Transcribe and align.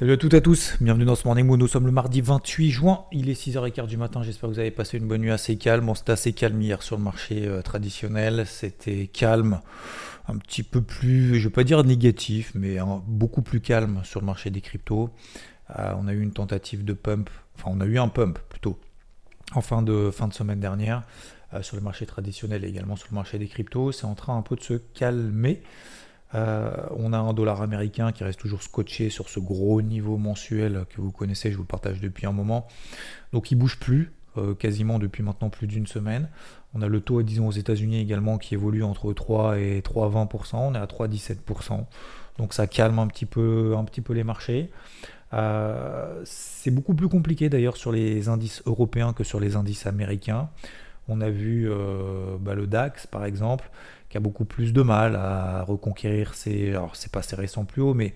Salut 0.00 0.12
à 0.12 0.16
toutes 0.16 0.32
et 0.32 0.38
à 0.38 0.40
tous, 0.40 0.76
bienvenue 0.80 1.04
dans 1.04 1.14
ce 1.14 1.26
Morning 1.26 1.44
Moon. 1.44 1.58
Nous 1.58 1.68
sommes 1.68 1.84
le 1.84 1.92
mardi 1.92 2.22
28 2.22 2.70
juin, 2.70 3.04
il 3.12 3.28
est 3.28 3.38
6h15 3.38 3.86
du 3.86 3.98
matin. 3.98 4.22
J'espère 4.22 4.48
que 4.48 4.54
vous 4.54 4.58
avez 4.58 4.70
passé 4.70 4.96
une 4.96 5.06
bonne 5.06 5.20
nuit 5.20 5.30
assez 5.30 5.58
calme. 5.58 5.84
Bon, 5.84 5.94
c'était 5.94 6.12
assez 6.12 6.32
calme 6.32 6.62
hier 6.62 6.82
sur 6.82 6.96
le 6.96 7.02
marché 7.02 7.46
euh, 7.46 7.60
traditionnel. 7.60 8.46
C'était 8.46 9.08
calme, 9.08 9.60
un 10.26 10.38
petit 10.38 10.62
peu 10.62 10.80
plus, 10.80 11.38
je 11.38 11.48
vais 11.48 11.52
pas 11.52 11.64
dire 11.64 11.84
négatif, 11.84 12.52
mais 12.54 12.78
beaucoup 13.06 13.42
plus 13.42 13.60
calme 13.60 14.00
sur 14.02 14.20
le 14.20 14.26
marché 14.26 14.48
des 14.48 14.62
cryptos. 14.62 15.10
Euh, 15.78 15.92
on 15.98 16.08
a 16.08 16.14
eu 16.14 16.22
une 16.22 16.32
tentative 16.32 16.82
de 16.82 16.94
pump, 16.94 17.28
enfin, 17.58 17.70
on 17.70 17.82
a 17.82 17.84
eu 17.84 17.98
un 17.98 18.08
pump 18.08 18.38
plutôt 18.48 18.80
en 19.54 19.60
fin 19.60 19.82
de, 19.82 20.10
fin 20.10 20.28
de 20.28 20.32
semaine 20.32 20.60
dernière 20.60 21.02
euh, 21.52 21.60
sur 21.60 21.76
le 21.76 21.82
marché 21.82 22.06
traditionnel 22.06 22.64
et 22.64 22.68
également 22.68 22.96
sur 22.96 23.08
le 23.10 23.16
marché 23.16 23.38
des 23.38 23.48
cryptos. 23.48 23.92
C'est 23.92 24.06
en 24.06 24.14
train 24.14 24.34
un 24.34 24.42
peu 24.42 24.56
de 24.56 24.62
se 24.62 24.78
calmer. 24.94 25.62
Euh, 26.34 26.70
on 26.96 27.12
a 27.12 27.18
un 27.18 27.32
dollar 27.32 27.60
américain 27.62 28.12
qui 28.12 28.22
reste 28.24 28.38
toujours 28.38 28.62
scotché 28.62 29.10
sur 29.10 29.28
ce 29.28 29.40
gros 29.40 29.82
niveau 29.82 30.16
mensuel 30.16 30.84
que 30.90 31.00
vous 31.00 31.10
connaissez, 31.10 31.50
je 31.50 31.56
vous 31.56 31.62
le 31.62 31.68
partage 31.68 32.00
depuis 32.00 32.26
un 32.26 32.32
moment. 32.32 32.68
Donc 33.32 33.50
il 33.50 33.56
bouge 33.56 33.78
plus, 33.78 34.12
euh, 34.38 34.54
quasiment 34.54 34.98
depuis 34.98 35.22
maintenant 35.22 35.50
plus 35.50 35.66
d'une 35.66 35.86
semaine. 35.86 36.28
On 36.72 36.82
a 36.82 36.86
le 36.86 37.00
taux, 37.00 37.22
disons, 37.22 37.48
aux 37.48 37.52
États-Unis 37.52 37.98
également 37.98 38.38
qui 38.38 38.54
évolue 38.54 38.84
entre 38.84 39.12
3 39.12 39.58
et 39.58 39.80
3,20%. 39.80 40.56
On 40.56 40.74
est 40.74 40.78
à 40.78 40.86
3,17%. 40.86 41.84
Donc 42.38 42.54
ça 42.54 42.66
calme 42.66 43.00
un 43.00 43.08
petit 43.08 43.26
peu, 43.26 43.74
un 43.76 43.84
petit 43.84 44.02
les 44.12 44.24
marchés. 44.24 44.70
Euh, 45.32 46.22
c'est 46.24 46.70
beaucoup 46.70 46.94
plus 46.94 47.08
compliqué 47.08 47.48
d'ailleurs 47.48 47.76
sur 47.76 47.92
les 47.92 48.28
indices 48.28 48.62
européens 48.66 49.12
que 49.12 49.24
sur 49.24 49.40
les 49.40 49.56
indices 49.56 49.86
américains. 49.86 50.48
On 51.10 51.20
a 51.20 51.30
vu 51.30 51.70
bah, 52.40 52.54
le 52.54 52.66
DAX 52.66 53.06
par 53.06 53.24
exemple 53.24 53.70
qui 54.10 54.16
a 54.16 54.20
beaucoup 54.20 54.44
plus 54.44 54.72
de 54.72 54.82
mal 54.82 55.16
à 55.16 55.62
reconquérir 55.62 56.34
ses. 56.34 56.70
Alors, 56.70 56.96
c'est 56.96 57.12
pas 57.12 57.22
ses 57.22 57.36
récents 57.36 57.64
plus 57.64 57.80
haut, 57.80 57.94
mais 57.94 58.12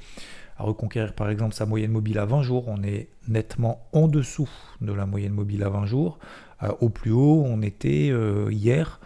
à 0.58 0.64
reconquérir 0.64 1.14
par 1.14 1.30
exemple 1.30 1.54
sa 1.54 1.66
moyenne 1.66 1.92
mobile 1.92 2.18
à 2.18 2.26
20 2.26 2.42
jours. 2.42 2.64
On 2.68 2.82
est 2.82 3.08
nettement 3.28 3.86
en 3.92 4.08
dessous 4.08 4.50
de 4.80 4.92
la 4.92 5.06
moyenne 5.06 5.32
mobile 5.32 5.62
à 5.62 5.68
20 5.68 5.86
jours. 5.86 6.18
Euh, 6.62 6.72
au 6.80 6.88
plus 6.88 7.12
haut, 7.12 7.44
on 7.46 7.62
était 7.62 8.10
euh, 8.10 8.48
hier, 8.50 9.00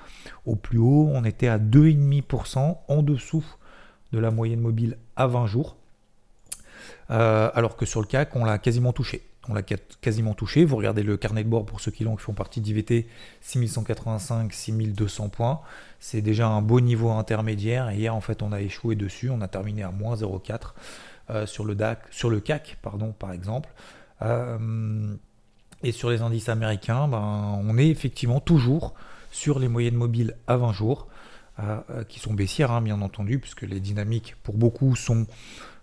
au 0.46 0.56
plus 0.56 0.78
haut, 0.78 1.10
on 1.12 1.24
était 1.24 1.48
à 1.48 1.58
2,5% 1.58 2.78
en 2.88 3.02
dessous 3.02 3.44
de 4.12 4.18
la 4.18 4.30
moyenne 4.30 4.60
mobile 4.60 4.96
à 5.16 5.26
20 5.26 5.46
jours. 5.46 5.76
Euh, 7.10 7.50
alors 7.54 7.76
que 7.76 7.86
sur 7.86 8.00
le 8.00 8.06
CAC, 8.06 8.34
on 8.34 8.44
l'a 8.44 8.58
quasiment 8.58 8.92
touché 8.92 9.27
on 9.48 9.54
l'a 9.54 9.62
quasiment 9.62 10.34
touché. 10.34 10.64
Vous 10.64 10.76
regardez 10.76 11.02
le 11.02 11.16
carnet 11.16 11.44
de 11.44 11.48
bord 11.48 11.64
pour 11.64 11.80
ceux 11.80 11.90
qui 11.90 12.04
l'ont, 12.04 12.16
qui 12.16 12.22
font 12.22 12.34
partie 12.34 12.60
d'IVT, 12.60 13.06
6185, 13.40 14.52
6200 14.52 15.28
points. 15.28 15.60
C'est 16.00 16.20
déjà 16.20 16.48
un 16.48 16.62
beau 16.62 16.80
niveau 16.80 17.10
intermédiaire. 17.10 17.90
Et 17.90 17.96
hier, 17.96 18.14
en 18.14 18.20
fait, 18.20 18.42
on 18.42 18.52
a 18.52 18.60
échoué 18.60 18.94
dessus. 18.94 19.30
On 19.30 19.40
a 19.40 19.48
terminé 19.48 19.82
à 19.82 19.90
moins 19.90 20.16
0,4 20.16 20.74
euh, 21.30 21.46
sur, 21.46 21.64
le 21.64 21.74
DAC, 21.74 22.00
sur 22.10 22.30
le 22.30 22.40
CAC, 22.40 22.78
pardon, 22.82 23.12
par 23.18 23.32
exemple. 23.32 23.70
Euh, 24.22 25.14
et 25.82 25.92
sur 25.92 26.10
les 26.10 26.22
indices 26.22 26.48
américains, 26.48 27.08
ben, 27.08 27.60
on 27.62 27.78
est 27.78 27.88
effectivement 27.88 28.40
toujours 28.40 28.94
sur 29.30 29.58
les 29.58 29.68
moyennes 29.68 29.94
mobiles 29.94 30.36
à 30.46 30.56
20 30.56 30.72
jours, 30.72 31.06
euh, 31.60 32.04
qui 32.08 32.18
sont 32.18 32.34
baissières, 32.34 32.72
hein, 32.72 32.82
bien 32.82 33.00
entendu, 33.00 33.38
puisque 33.38 33.62
les 33.62 33.80
dynamiques, 33.80 34.36
pour 34.42 34.56
beaucoup, 34.56 34.96
sont 34.96 35.26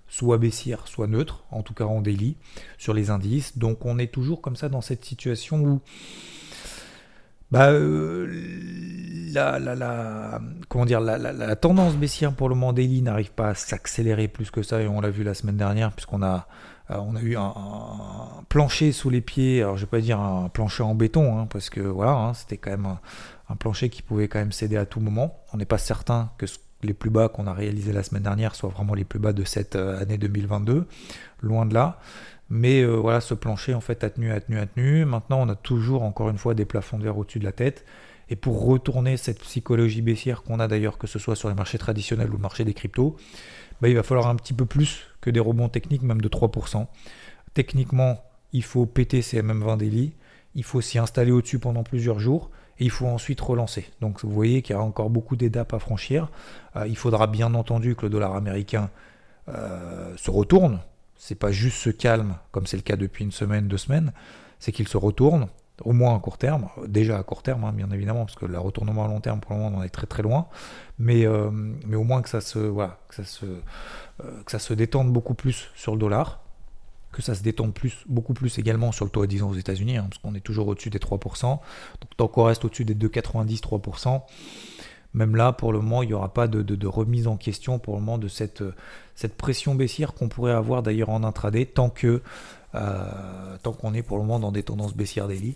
soit 0.07 0.37
baissière, 0.37 0.87
soit 0.87 1.07
neutre, 1.07 1.43
en 1.51 1.63
tout 1.63 1.73
cas 1.73 1.85
en 1.85 2.01
daily, 2.01 2.37
sur 2.77 2.93
les 2.93 3.09
indices. 3.09 3.57
Donc 3.57 3.85
on 3.85 3.97
est 3.97 4.13
toujours 4.13 4.41
comme 4.41 4.55
ça 4.55 4.69
dans 4.69 4.81
cette 4.81 5.03
situation 5.05 5.61
où 5.61 5.81
bah, 7.51 7.69
euh, 7.69 8.27
la, 9.33 9.59
la, 9.59 10.41
comment 10.67 10.85
dire, 10.85 10.99
la, 10.99 11.55
tendance 11.55 11.95
baissière 11.95 12.33
pour 12.33 12.49
le 12.49 12.55
moment 12.55 12.73
daily 12.73 13.01
n'arrive 13.01 13.31
pas 13.31 13.49
à 13.49 13.55
s'accélérer 13.55 14.27
plus 14.27 14.49
que 14.51 14.63
ça, 14.63 14.81
et 14.81 14.87
on 14.87 14.99
l'a 14.99 15.09
vu 15.09 15.23
la 15.23 15.33
semaine 15.33 15.57
dernière, 15.57 15.91
puisqu'on 15.91 16.23
a, 16.23 16.47
euh, 16.91 17.19
eu 17.21 17.37
un, 17.37 17.53
plancher 18.49 18.91
sous 18.91 19.09
les 19.09 19.21
pieds, 19.21 19.61
alors 19.61 19.77
je 19.77 19.85
vais 19.85 19.89
pas 19.89 20.01
dire 20.01 20.19
un 20.19 20.49
plancher 20.49 20.83
en 20.83 20.95
béton, 20.95 21.37
hein, 21.37 21.47
parce 21.49 21.69
que 21.69 21.81
voilà, 21.81 22.13
hein, 22.13 22.33
c'était 22.33 22.57
quand 22.57 22.71
même 22.71 22.87
un, 22.87 22.99
un, 23.49 23.55
plancher 23.55 23.89
qui 23.89 24.01
pouvait 24.01 24.27
quand 24.27 24.39
même 24.39 24.51
céder 24.51 24.77
à 24.77 24.85
tout 24.85 24.99
moment. 24.99 25.39
On 25.53 25.57
n'est 25.57 25.65
pas 25.65 25.77
certain 25.77 26.31
que 26.37 26.47
ce 26.47 26.57
les 26.85 26.93
plus 26.93 27.09
bas 27.09 27.29
qu'on 27.29 27.47
a 27.47 27.53
réalisés 27.53 27.93
la 27.93 28.03
semaine 28.03 28.23
dernière 28.23 28.55
soient 28.55 28.69
vraiment 28.69 28.93
les 28.93 29.03
plus 29.03 29.19
bas 29.19 29.33
de 29.33 29.43
cette 29.43 29.75
euh, 29.75 29.99
année 30.01 30.17
2022, 30.17 30.85
loin 31.41 31.65
de 31.65 31.73
là. 31.73 31.99
Mais 32.49 32.81
euh, 32.81 32.95
voilà, 32.95 33.21
ce 33.21 33.33
plancher 33.33 33.73
en 33.73 33.81
fait 33.81 34.03
a 34.03 34.09
tenu, 34.09 34.31
a 34.31 34.39
tenu, 34.39 34.59
a 34.59 34.65
tenu. 34.65 35.05
Maintenant, 35.05 35.41
on 35.41 35.49
a 35.49 35.55
toujours 35.55 36.03
encore 36.03 36.29
une 36.29 36.37
fois 36.37 36.53
des 36.53 36.65
plafonds 36.65 36.97
de 36.97 37.03
verre 37.03 37.17
au-dessus 37.17 37.39
de 37.39 37.43
la 37.45 37.51
tête. 37.51 37.85
Et 38.29 38.35
pour 38.35 38.65
retourner 38.65 39.17
cette 39.17 39.39
psychologie 39.39 40.01
baissière 40.01 40.43
qu'on 40.43 40.59
a 40.59 40.67
d'ailleurs, 40.67 40.97
que 40.97 41.07
ce 41.07 41.19
soit 41.19 41.35
sur 41.35 41.49
les 41.49 41.55
marchés 41.55 41.77
traditionnels 41.77 42.29
ou 42.29 42.33
le 42.33 42.39
marché 42.39 42.63
des 42.63 42.73
cryptos, 42.73 43.15
bah, 43.81 43.89
il 43.89 43.95
va 43.95 44.03
falloir 44.03 44.27
un 44.27 44.35
petit 44.35 44.53
peu 44.53 44.65
plus 44.65 45.05
que 45.21 45.29
des 45.29 45.39
rebonds 45.39 45.69
techniques, 45.69 46.01
même 46.01 46.21
de 46.21 46.29
3%. 46.29 46.87
Techniquement, 47.53 48.23
il 48.51 48.63
faut 48.63 48.85
péter 48.85 49.21
ces 49.21 49.41
MM20 49.41 49.77
daily, 49.77 50.13
il 50.55 50.63
faut 50.63 50.81
s'y 50.81 50.97
installer 50.97 51.31
au-dessus 51.31 51.59
pendant 51.59 51.83
plusieurs 51.83 52.19
jours 52.19 52.49
il 52.79 52.89
faut 52.89 53.07
ensuite 53.07 53.39
relancer. 53.41 53.89
Donc 54.01 54.23
vous 54.23 54.31
voyez 54.31 54.61
qu'il 54.61 54.75
y 54.75 54.79
a 54.79 54.81
encore 54.81 55.09
beaucoup 55.09 55.35
d'étapes 55.35 55.73
à 55.73 55.79
franchir. 55.79 56.29
Euh, 56.75 56.87
il 56.87 56.97
faudra 56.97 57.27
bien 57.27 57.53
entendu 57.53 57.95
que 57.95 58.03
le 58.03 58.09
dollar 58.09 58.35
américain 58.35 58.89
euh, 59.49 60.15
se 60.17 60.31
retourne. 60.31 60.79
C'est 61.15 61.35
pas 61.35 61.51
juste 61.51 61.77
se 61.77 61.89
calme 61.89 62.35
comme 62.51 62.67
c'est 62.67 62.77
le 62.77 62.83
cas 62.83 62.97
depuis 62.97 63.23
une 63.23 63.31
semaine, 63.31 63.67
deux 63.67 63.77
semaines, 63.77 64.11
c'est 64.59 64.71
qu'il 64.71 64.87
se 64.87 64.97
retourne, 64.97 65.47
au 65.83 65.93
moins 65.93 66.15
à 66.15 66.19
court 66.19 66.37
terme, 66.37 66.67
déjà 66.87 67.17
à 67.17 67.23
court 67.23 67.41
terme 67.41 67.63
hein, 67.63 67.71
bien 67.73 67.89
évidemment, 67.91 68.25
parce 68.25 68.35
que 68.35 68.45
le 68.45 68.59
retournement 68.59 69.05
à 69.05 69.07
long 69.07 69.21
terme 69.21 69.39
pour 69.39 69.53
le 69.53 69.59
moment 69.59 69.77
on 69.77 69.79
en 69.79 69.83
est 69.83 69.89
très 69.89 70.07
très 70.07 70.23
loin, 70.23 70.47
mais, 70.99 71.25
euh, 71.25 71.49
mais 71.51 71.95
au 71.95 72.03
moins 72.03 72.21
que 72.21 72.29
ça 72.29 72.41
se, 72.41 72.59
voilà, 72.59 72.99
que 73.07 73.15
ça 73.15 73.23
se, 73.23 73.45
que 74.17 74.51
ça 74.51 74.59
se 74.59 74.73
détende 74.73 75.11
beaucoup 75.11 75.33
plus 75.33 75.69
sur 75.75 75.93
le 75.93 75.99
dollar 75.99 76.44
que 77.15 77.21
ça 77.21 77.33
se 77.33 77.41
détende 77.41 77.73
plus, 77.73 78.03
beaucoup 78.07 78.33
plus 78.33 78.59
également 78.59 78.91
sur 78.91 79.05
le 79.05 79.11
taux 79.11 79.21
à 79.21 79.27
10 79.27 79.43
ans 79.43 79.49
aux 79.49 79.55
États-Unis, 79.55 79.95
hein, 79.97 80.07
parce 80.09 80.21
qu'on 80.21 80.35
est 80.35 80.41
toujours 80.41 80.67
au-dessus 80.67 80.89
des 80.89 80.99
3%. 80.99 81.43
Donc 81.43 81.59
tant 82.17 82.27
qu'on 82.27 82.43
reste 82.43 82.65
au-dessus 82.65 82.83
des 82.83 82.93
2,90-3%, 82.93 84.21
même 85.13 85.37
là, 85.37 85.53
pour 85.53 85.71
le 85.71 85.79
moment, 85.79 86.03
il 86.03 86.07
n'y 86.07 86.13
aura 86.13 86.33
pas 86.33 86.47
de, 86.47 86.87
remise 86.87 87.27
en 87.27 87.37
question 87.37 87.79
pour 87.79 87.95
le 87.95 88.01
moment 88.01 88.17
de 88.17 88.27
cette, 88.27 88.61
pression 89.37 89.73
baissière 89.73 90.13
qu'on 90.13 90.27
pourrait 90.27 90.51
avoir 90.51 90.83
d'ailleurs 90.83 91.09
en 91.09 91.23
intraday, 91.23 91.71
euh, 92.75 93.57
tant 93.63 93.71
qu'on 93.71 93.93
est 93.93 94.03
pour 94.03 94.17
le 94.17 94.23
moment 94.23 94.39
dans 94.39 94.51
des 94.51 94.63
tendances 94.63 94.93
baissières 94.93 95.29
daily. 95.29 95.55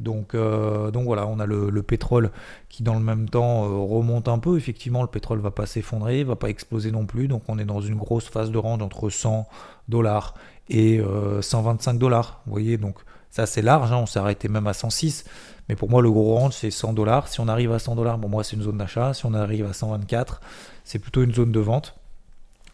Donc, 0.00 0.34
euh, 0.34 0.90
donc 0.90 1.04
voilà, 1.04 1.26
on 1.26 1.40
a 1.40 1.46
le, 1.46 1.82
pétrole 1.82 2.30
qui 2.68 2.82
dans 2.82 2.94
le 2.94 3.00
même 3.00 3.28
temps 3.28 3.64
euh, 3.64 3.68
remonte 3.68 4.28
un 4.28 4.38
peu. 4.38 4.56
Effectivement, 4.56 5.02
le 5.02 5.08
pétrole 5.08 5.40
va 5.40 5.50
pas 5.50 5.66
s'effondrer, 5.66 6.22
va 6.24 6.36
pas 6.36 6.48
exploser 6.48 6.90
non 6.90 7.06
plus. 7.06 7.28
Donc 7.28 7.42
on 7.48 7.58
est 7.58 7.64
dans 7.64 7.80
une 7.80 7.96
grosse 7.96 8.28
phase 8.28 8.50
de 8.50 8.58
range 8.58 8.82
entre 8.82 9.10
100 9.10 9.48
dollars 9.88 10.34
et 10.68 11.00
125 11.40 11.94
euh, 11.94 11.98
dollars. 11.98 12.42
Vous 12.46 12.52
voyez, 12.52 12.76
donc 12.76 12.96
ça 13.30 13.46
c'est 13.46 13.62
large, 13.62 13.92
hein, 13.92 13.98
on 13.98 14.06
s'est 14.06 14.20
arrêté 14.20 14.48
même 14.48 14.66
à 14.66 14.72
106. 14.72 15.24
Mais 15.68 15.76
pour 15.76 15.90
moi, 15.90 16.00
le 16.00 16.10
gros 16.10 16.34
range, 16.34 16.54
c'est 16.54 16.70
100 16.70 16.94
dollars. 16.94 17.28
Si 17.28 17.40
on 17.40 17.48
arrive 17.48 17.72
à 17.72 17.78
100 17.78 17.94
dollars, 17.94 18.16
bon, 18.18 18.28
moi, 18.28 18.42
c'est 18.42 18.56
une 18.56 18.62
zone 18.62 18.78
d'achat. 18.78 19.12
Si 19.12 19.26
on 19.26 19.34
arrive 19.34 19.66
à 19.66 19.74
124, 19.74 20.40
c'est 20.84 20.98
plutôt 20.98 21.22
une 21.22 21.34
zone 21.34 21.52
de 21.52 21.60
vente. 21.60 21.97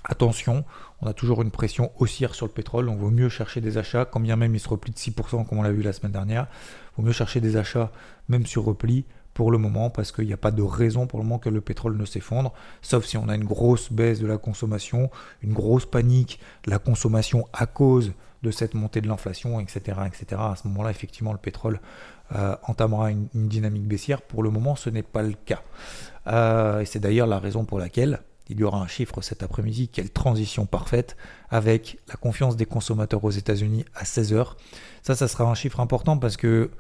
Attention, 0.05 0.65
on 1.01 1.07
a 1.07 1.15
toujours 1.15 1.41
une 1.41 1.51
pression 1.51 1.91
haussière 1.99 2.35
sur 2.35 2.47
le 2.47 2.53
pétrole, 2.53 2.87
donc 2.87 2.99
vaut 2.99 3.11
mieux 3.11 3.31
chercher 3.31 3.61
des 3.61 3.79
achats, 3.79 4.05
quand 4.05 4.21
bien 4.21 4.37
même 4.37 4.55
il 4.55 4.61
se 4.61 4.69
replie 4.69 4.93
de 4.93 4.99
6% 4.99 5.47
comme 5.47 5.59
on 5.59 5.63
l'a 5.63 5.73
vu 5.73 5.83
la 5.83 5.95
semaine 5.95 6.13
dernière, 6.13 6.47
vaut 6.97 7.03
mieux 7.03 7.13
chercher 7.13 7.41
des 7.41 7.57
achats 7.57 7.91
même 8.29 8.45
sur 8.45 8.65
repli 8.65 9.07
pour 9.33 9.51
le 9.51 9.59
moment 9.59 9.91
parce 9.91 10.13
qu'il 10.13 10.27
n'y 10.27 10.33
a 10.33 10.39
pas 10.39 10.51
de 10.51 10.63
raison 10.63 11.07
pour 11.07 11.19
le 11.19 11.25
moment 11.25 11.39
que 11.39 11.49
le 11.49 11.61
pétrole 11.61 11.97
ne 11.97 12.05
s'effondre, 12.05 12.53
sauf 12.83 13.05
si 13.05 13.17
on 13.17 13.29
a 13.29 13.35
une 13.35 13.45
grosse 13.45 13.91
baisse 13.91 14.21
de 14.21 14.27
la 14.27 14.39
consommation, 14.39 15.11
une 15.43 15.53
grosse 15.53 15.87
panique 15.87 16.39
la 16.67 16.79
consommation 16.79 17.47
à 17.53 17.67
cause 17.67 18.13
de 18.43 18.51
cette 18.51 18.75
montée 18.75 19.01
de 19.01 19.09
l'inflation, 19.09 19.59
etc., 19.59 19.99
etc. 20.07 20.27
À 20.39 20.55
ce 20.55 20.69
moment-là, 20.69 20.91
effectivement, 20.91 21.33
le 21.33 21.39
pétrole 21.39 21.81
euh, 22.35 22.55
entamera 22.65 23.11
une, 23.11 23.29
dynamique 23.35 23.89
baissière. 23.89 24.21
Pour 24.21 24.43
le 24.43 24.51
moment, 24.51 24.77
ce 24.77 24.91
n'est 24.91 25.03
pas 25.03 25.23
le 25.23 25.33
cas. 25.33 25.63
Euh, 26.27 26.81
et 26.81 26.85
c'est 26.85 27.01
d'ailleurs 27.01 27.27
la 27.27 27.39
raison 27.39 27.65
pour 27.65 27.79
laquelle 27.79 28.21
il 28.49 28.61
y 28.61 28.65
aura 28.65 28.79
un 28.79 28.87
chiffre 28.87 29.21
cet 29.23 29.43
après-midi, 29.43 29.89
quelle 29.89 30.11
transition 30.11 30.67
parfaite, 30.67 31.17
avec 31.49 31.99
la 32.09 32.17
confiance 32.17 32.57
des 32.57 32.67
consommateurs 32.67 33.25
aux 33.25 33.31
États-Unis 33.31 33.85
à 33.95 34.05
16h. 34.05 34.53
Ça, 35.03 35.15
ça 35.15 35.29
sera 35.29 35.45
un 35.45 35.55
chiffre 35.55 35.81
important 35.81 36.19
parce 36.19 36.37
que, 36.37 36.71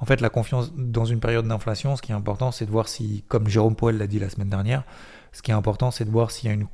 en 0.00 0.04
fait, 0.04 0.20
la 0.20 0.30
confiance 0.30 0.72
dans 0.74 1.04
une 1.04 1.20
période 1.20 1.46
d'inflation, 1.46 1.96
ce 1.96 2.02
qui 2.02 2.12
est 2.12 2.14
important, 2.14 2.50
c'est 2.50 2.66
de 2.66 2.70
voir 2.70 2.88
si, 2.88 3.24
comme 3.28 3.48
Jérôme 3.48 3.76
Powell 3.76 3.98
l'a 3.98 4.06
dit 4.06 4.18
la 4.18 4.30
semaine 4.30 4.50
dernière, 4.50 4.84
ce 5.32 5.42
qui 5.42 5.50
est 5.50 5.54
important, 5.54 5.90
c'est 5.90 6.04
de 6.04 6.10
voir 6.10 6.30
s'il 6.30 6.48
y 6.48 6.50
a 6.50 6.54
une, 6.54 6.66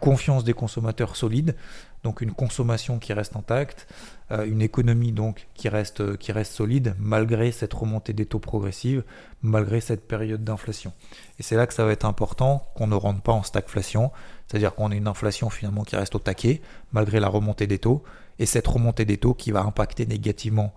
confiance 0.00 0.44
des 0.44 0.54
consommateurs 0.54 1.16
solide, 1.16 1.54
donc 2.02 2.22
une 2.22 2.32
consommation 2.32 2.98
qui 2.98 3.12
reste 3.12 3.36
intacte, 3.36 3.86
euh, 4.30 4.46
une 4.46 4.62
économie 4.62 5.12
donc 5.12 5.48
qui 5.54 5.68
reste, 5.68 6.16
qui 6.16 6.32
reste 6.32 6.52
solide 6.52 6.94
malgré 6.98 7.52
cette 7.52 7.74
remontée 7.74 8.14
des 8.14 8.24
taux 8.24 8.38
progressive, 8.38 9.04
malgré 9.42 9.80
cette 9.80 10.08
période 10.08 10.42
d'inflation. 10.44 10.92
Et 11.38 11.42
c'est 11.42 11.56
là 11.56 11.66
que 11.66 11.74
ça 11.74 11.84
va 11.84 11.92
être 11.92 12.06
important 12.06 12.66
qu'on 12.74 12.86
ne 12.86 12.94
rentre 12.94 13.20
pas 13.20 13.32
en 13.32 13.42
stagflation, 13.42 14.10
c'est-à-dire 14.46 14.74
qu'on 14.74 14.90
ait 14.92 14.96
une 14.96 15.08
inflation 15.08 15.50
finalement 15.50 15.84
qui 15.84 15.96
reste 15.96 16.14
au 16.14 16.18
taquet 16.18 16.62
malgré 16.92 17.20
la 17.20 17.28
remontée 17.28 17.66
des 17.66 17.78
taux, 17.78 18.02
et 18.38 18.46
cette 18.46 18.66
remontée 18.66 19.04
des 19.04 19.18
taux 19.18 19.34
qui 19.34 19.50
va 19.50 19.60
impacter 19.60 20.06
négativement 20.06 20.72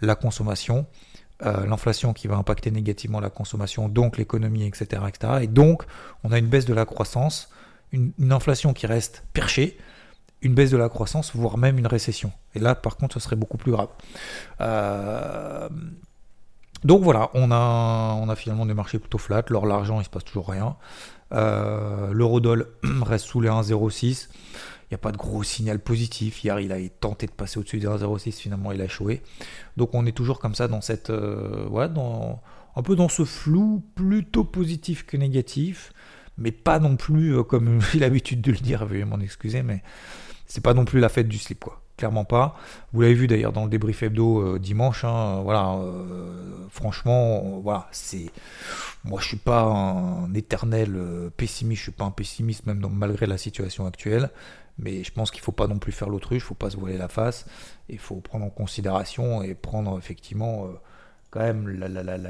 la 0.00 0.14
consommation, 0.14 0.86
euh, 1.46 1.66
l'inflation 1.66 2.12
qui 2.12 2.26
va 2.26 2.36
impacter 2.36 2.70
négativement 2.70 3.20
la 3.20 3.30
consommation, 3.30 3.88
donc 3.88 4.16
l'économie, 4.16 4.66
etc., 4.66 5.02
etc. 5.06 5.34
Et 5.42 5.46
donc, 5.46 5.84
on 6.24 6.32
a 6.32 6.38
une 6.38 6.48
baisse 6.48 6.64
de 6.64 6.74
la 6.74 6.84
croissance, 6.84 7.50
une, 7.92 8.12
inflation 8.32 8.72
qui 8.72 8.86
reste 8.86 9.22
perchée, 9.32 9.78
une 10.42 10.54
baisse 10.54 10.70
de 10.70 10.76
la 10.76 10.88
croissance, 10.88 11.34
voire 11.34 11.56
même 11.56 11.78
une 11.78 11.86
récession. 11.86 12.32
Et 12.54 12.58
là, 12.58 12.74
par 12.74 12.96
contre, 12.96 13.14
ce 13.14 13.20
serait 13.20 13.36
beaucoup 13.36 13.56
plus 13.56 13.72
grave. 13.72 13.88
Euh, 14.60 15.68
donc 16.84 17.02
voilà, 17.02 17.30
on 17.34 17.50
a, 17.50 18.16
on 18.20 18.28
a 18.28 18.36
finalement 18.36 18.66
des 18.66 18.74
marchés 18.74 18.98
plutôt 18.98 19.18
flats. 19.18 19.44
L'or, 19.48 19.66
l'argent, 19.66 20.00
il 20.00 20.04
se 20.04 20.10
passe 20.10 20.24
toujours 20.24 20.48
rien. 20.48 20.76
Euh, 21.32 22.12
L'eurodoll 22.12 22.66
reste 23.02 23.26
sous 23.26 23.40
les 23.40 23.48
1,06. 23.48 24.28
Il 24.90 24.94
n'y 24.94 24.96
a 24.96 24.98
pas 24.98 25.12
de 25.12 25.18
gros 25.18 25.42
signal 25.42 25.80
positif. 25.80 26.42
Hier, 26.42 26.58
il 26.60 26.72
a 26.72 26.78
tenté 26.88 27.26
de 27.26 27.32
passer 27.32 27.58
au-dessus 27.58 27.78
des 27.78 27.86
1,06. 27.86 28.32
Finalement, 28.32 28.72
il 28.72 28.80
a 28.80 28.86
échoué. 28.86 29.20
Donc, 29.76 29.94
on 29.94 30.06
est 30.06 30.12
toujours 30.12 30.38
comme 30.38 30.54
ça 30.54 30.66
dans 30.66 30.80
cette. 30.80 31.10
Euh, 31.10 31.88
dans, 31.88 32.40
un 32.74 32.82
peu 32.82 32.96
dans 32.96 33.10
ce 33.10 33.26
flou 33.26 33.82
plutôt 33.94 34.44
positif 34.44 35.04
que 35.04 35.18
négatif. 35.18 35.92
Mais 36.38 36.52
pas 36.52 36.78
non 36.78 36.96
plus, 36.96 37.36
euh, 37.36 37.42
comme 37.42 37.82
j'ai 37.92 37.98
l'habitude 37.98 38.40
de 38.40 38.50
le 38.50 38.56
dire, 38.56 38.86
veuillez 38.86 39.04
m'en 39.04 39.20
excuser, 39.20 39.62
mais 39.62 39.82
c'est 40.46 40.62
pas 40.62 40.72
non 40.72 40.86
plus 40.86 41.00
la 41.00 41.10
fête 41.10 41.28
du 41.28 41.36
slip, 41.36 41.60
quoi. 41.64 41.82
Clairement 41.98 42.24
pas. 42.24 42.56
Vous 42.92 43.02
l'avez 43.02 43.14
vu 43.14 43.26
d'ailleurs 43.26 43.52
dans 43.52 43.64
le 43.64 43.70
débrief 43.70 44.04
hebdo 44.04 44.40
euh, 44.40 44.58
dimanche. 44.60 45.04
Hein, 45.04 45.40
voilà, 45.42 45.76
franchement, 46.70 47.60
voilà, 47.60 47.88
c'est. 47.90 48.30
Moi, 49.04 49.20
je 49.20 49.26
suis 49.26 49.36
pas 49.36 49.64
un 49.64 50.32
éternel 50.32 50.96
pessimiste. 51.36 51.80
Je 51.80 51.82
suis 51.82 51.92
pas 51.92 52.04
un 52.04 52.10
pessimiste 52.12 52.66
même 52.66 52.86
malgré 52.90 53.26
la 53.26 53.36
situation 53.36 53.84
actuelle. 53.84 54.30
Mais 54.78 55.02
je 55.02 55.12
pense 55.12 55.30
qu'il 55.30 55.40
ne 55.40 55.44
faut 55.44 55.52
pas 55.52 55.66
non 55.66 55.78
plus 55.78 55.92
faire 55.92 56.08
l'autruche, 56.08 56.42
il 56.42 56.44
ne 56.44 56.48
faut 56.48 56.54
pas 56.54 56.70
se 56.70 56.76
voiler 56.76 56.98
la 56.98 57.08
face, 57.08 57.46
il 57.88 57.98
faut 57.98 58.16
prendre 58.16 58.44
en 58.44 58.50
considération 58.50 59.42
et 59.42 59.54
prendre 59.54 59.98
effectivement 59.98 60.64
euh, 60.64 60.68
quand 61.30 61.40
même 61.40 61.68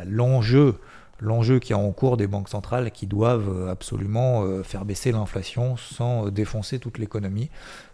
l'enjeu 0.06 0.80
l'enjeu 1.20 1.58
qui 1.58 1.72
est 1.72 1.76
en 1.76 1.90
cours 1.90 2.16
des 2.16 2.28
banques 2.28 2.48
centrales 2.48 2.92
qui 2.92 3.08
doivent 3.08 3.48
euh, 3.48 3.72
absolument 3.72 4.44
euh, 4.44 4.62
faire 4.62 4.84
baisser 4.84 5.10
l'inflation 5.10 5.76
sans 5.76 6.28
défoncer 6.30 6.78
toute 6.78 6.98
l'économie. 6.98 7.50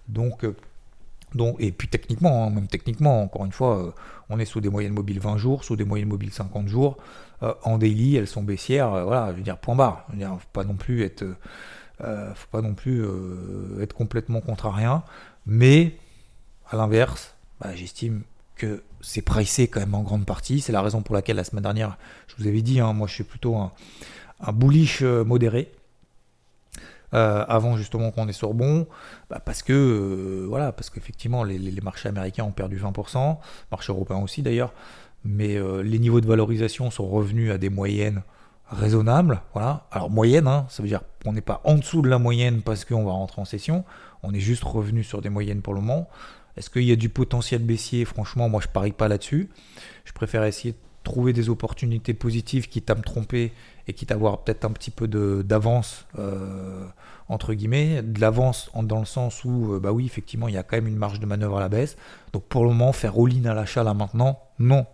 Donc, 0.08 0.46
donc, 1.34 1.56
et 1.58 1.72
puis 1.72 1.88
techniquement, 1.88 2.44
hein, 2.44 2.50
même 2.50 2.68
techniquement, 2.68 3.22
encore 3.22 3.46
une 3.46 3.52
fois, 3.52 3.94
on 4.28 4.38
est 4.38 4.44
sous 4.44 4.60
des 4.60 4.68
moyennes 4.68 4.92
mobiles 4.92 5.20
20 5.20 5.38
jours, 5.38 5.64
sous 5.64 5.74
des 5.74 5.84
moyennes 5.84 6.08
mobiles 6.08 6.32
50 6.32 6.68
jours. 6.68 6.98
en 7.40 7.78
daily, 7.78 8.16
elles 8.16 8.28
sont 8.28 8.42
baissières. 8.42 8.90
voilà, 8.90 9.32
je 9.32 9.38
veux 9.38 9.42
dire, 9.42 9.58
point 9.58 9.74
barre. 9.74 10.06
Il 10.12 10.18
ne 10.18 10.26
faut 10.26 10.38
pas 10.52 10.64
non 10.64 10.74
plus 10.74 11.02
être 11.02 11.24
euh, 12.00 12.34
faut 12.34 12.48
pas 12.50 12.60
non 12.60 12.74
plus 12.74 13.04
euh, 13.04 13.80
être 13.80 13.94
complètement 13.94 14.40
contrariant. 14.40 15.04
Mais, 15.46 15.96
à 16.70 16.76
l'inverse, 16.76 17.34
bah, 17.60 17.74
j'estime 17.74 18.22
que 18.56 18.82
c'est 19.00 19.22
pricé 19.22 19.68
quand 19.68 19.80
même 19.80 19.94
en 19.94 20.02
grande 20.02 20.26
partie. 20.26 20.60
C'est 20.60 20.72
la 20.72 20.82
raison 20.82 21.02
pour 21.02 21.14
laquelle 21.14 21.36
la 21.36 21.44
semaine 21.44 21.62
dernière, 21.62 21.96
je 22.28 22.34
vous 22.36 22.48
avais 22.48 22.62
dit, 22.62 22.80
hein, 22.80 22.92
moi 22.92 23.06
je 23.06 23.14
suis 23.14 23.24
plutôt 23.24 23.56
un, 23.56 23.72
bullish 24.52 25.02
euh, 25.02 25.24
modéré. 25.24 25.72
avant 27.12 27.76
justement 27.76 28.10
qu'on 28.10 28.26
est 28.26 28.32
sur 28.32 28.54
bon, 28.54 28.88
bah, 29.30 29.40
parce 29.44 29.62
que 29.62 30.44
voilà, 30.48 30.72
parce 30.72 30.90
qu'effectivement 30.90 31.44
les, 31.44 31.58
les, 31.58 31.80
marchés 31.80 32.08
américains 32.08 32.42
ont 32.42 32.50
perdu 32.50 32.76
20%, 32.76 33.38
marché 33.70 33.92
européen 33.92 34.18
aussi 34.18 34.42
d'ailleurs, 34.42 34.72
mais 35.24 35.56
les 35.84 35.98
niveaux 36.00 36.20
de 36.20 36.26
valorisation 36.26 36.90
sont 36.90 37.06
revenus 37.06 37.52
à 37.52 37.58
des 37.58 37.70
moyennes 37.70 38.22
raisonnable. 38.68 39.42
Voilà. 39.52 39.86
Alors 39.90 40.10
moyenne, 40.10 40.46
hein, 40.46 40.66
ça 40.68 40.82
veut 40.82 40.88
dire 40.88 41.02
qu'on 41.22 41.32
n'est 41.32 41.40
pas 41.40 41.60
en 41.64 41.74
dessous 41.74 42.02
de 42.02 42.08
la 42.08 42.18
moyenne 42.18 42.62
parce 42.62 42.84
qu'on 42.84 43.04
va 43.04 43.12
rentrer 43.12 43.40
en 43.40 43.44
session. 43.44 43.84
On 44.22 44.32
est 44.32 44.40
juste 44.40 44.64
revenu 44.64 45.04
sur 45.04 45.20
des 45.20 45.30
moyennes 45.30 45.62
pour 45.62 45.74
le 45.74 45.80
moment. 45.80 46.08
Est-ce 46.56 46.70
qu'il 46.70 46.84
y 46.84 46.92
a 46.92 46.96
du 46.96 47.08
potentiel 47.08 47.62
baissier? 47.62 48.04
Franchement, 48.04 48.48
moi 48.48 48.60
je 48.60 48.68
parie 48.68 48.92
pas 48.92 49.08
là-dessus. 49.08 49.50
Je 50.04 50.12
préfère 50.12 50.44
essayer 50.44 50.72
de 50.72 50.78
trouver 51.02 51.32
des 51.32 51.50
opportunités 51.50 52.14
positives 52.14 52.68
quitte 52.68 52.88
à 52.90 52.94
me 52.94 53.02
tromper 53.02 53.52
et 53.86 53.92
quitte 53.92 54.10
à 54.10 54.14
avoir 54.14 54.42
peut-être 54.42 54.64
un 54.64 54.70
petit 54.70 54.90
peu 54.90 55.06
d'avance 55.42 56.06
euh, 56.18 56.86
entre 57.28 57.54
guillemets, 57.54 58.02
de 58.02 58.20
l'avance 58.20 58.70
dans 58.74 58.98
le 58.98 59.04
sens 59.04 59.44
où, 59.44 59.74
euh, 59.74 59.80
bah 59.80 59.92
oui, 59.92 60.04
effectivement, 60.06 60.48
il 60.48 60.54
y 60.54 60.58
a 60.58 60.62
quand 60.62 60.76
même 60.76 60.86
une 60.86 60.96
marge 60.96 61.20
de 61.20 61.26
manœuvre 61.26 61.58
à 61.58 61.60
la 61.60 61.68
baisse. 61.68 61.96
Donc 62.32 62.44
pour 62.44 62.64
le 62.64 62.70
moment, 62.70 62.92
faire 62.92 63.14
all-in 63.18 63.44
à 63.46 63.54
l'achat 63.54 63.82
là 63.82 63.94
maintenant, 63.94 64.40
non. 64.58 64.86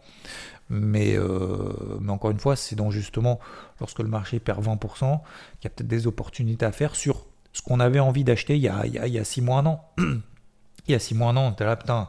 Mais, 0.71 1.19
euh, 1.19 1.99
mais 2.01 2.13
encore 2.13 2.31
une 2.31 2.39
fois, 2.39 2.55
c'est 2.55 2.77
donc 2.77 2.93
justement 2.93 3.41
lorsque 3.81 3.99
le 3.99 4.09
marché 4.09 4.39
perd 4.39 4.65
20%, 4.65 4.79
qu'il 4.79 5.65
y 5.65 5.67
a 5.67 5.71
peut-être 5.71 5.89
des 5.89 6.07
opportunités 6.07 6.65
à 6.65 6.71
faire 6.71 6.95
sur 6.95 7.27
ce 7.53 7.61
qu'on 7.61 7.81
avait 7.81 7.99
envie 7.99 8.23
d'acheter 8.23 8.57
il, 8.57 8.63
y 8.63 8.69
a, 8.69 9.25
6 9.25 9.43
mois, 9.43 9.59
un 9.59 9.67
an. 9.67 9.85
il 9.99 10.93
y 10.93 10.95
a 10.95 11.01
6 11.01 11.17
mois, 11.17 11.31
un 11.31 11.37
an, 11.37 11.49
on 11.49 11.53
était 11.53 11.65
là, 11.65 11.75
putain, 11.75 12.09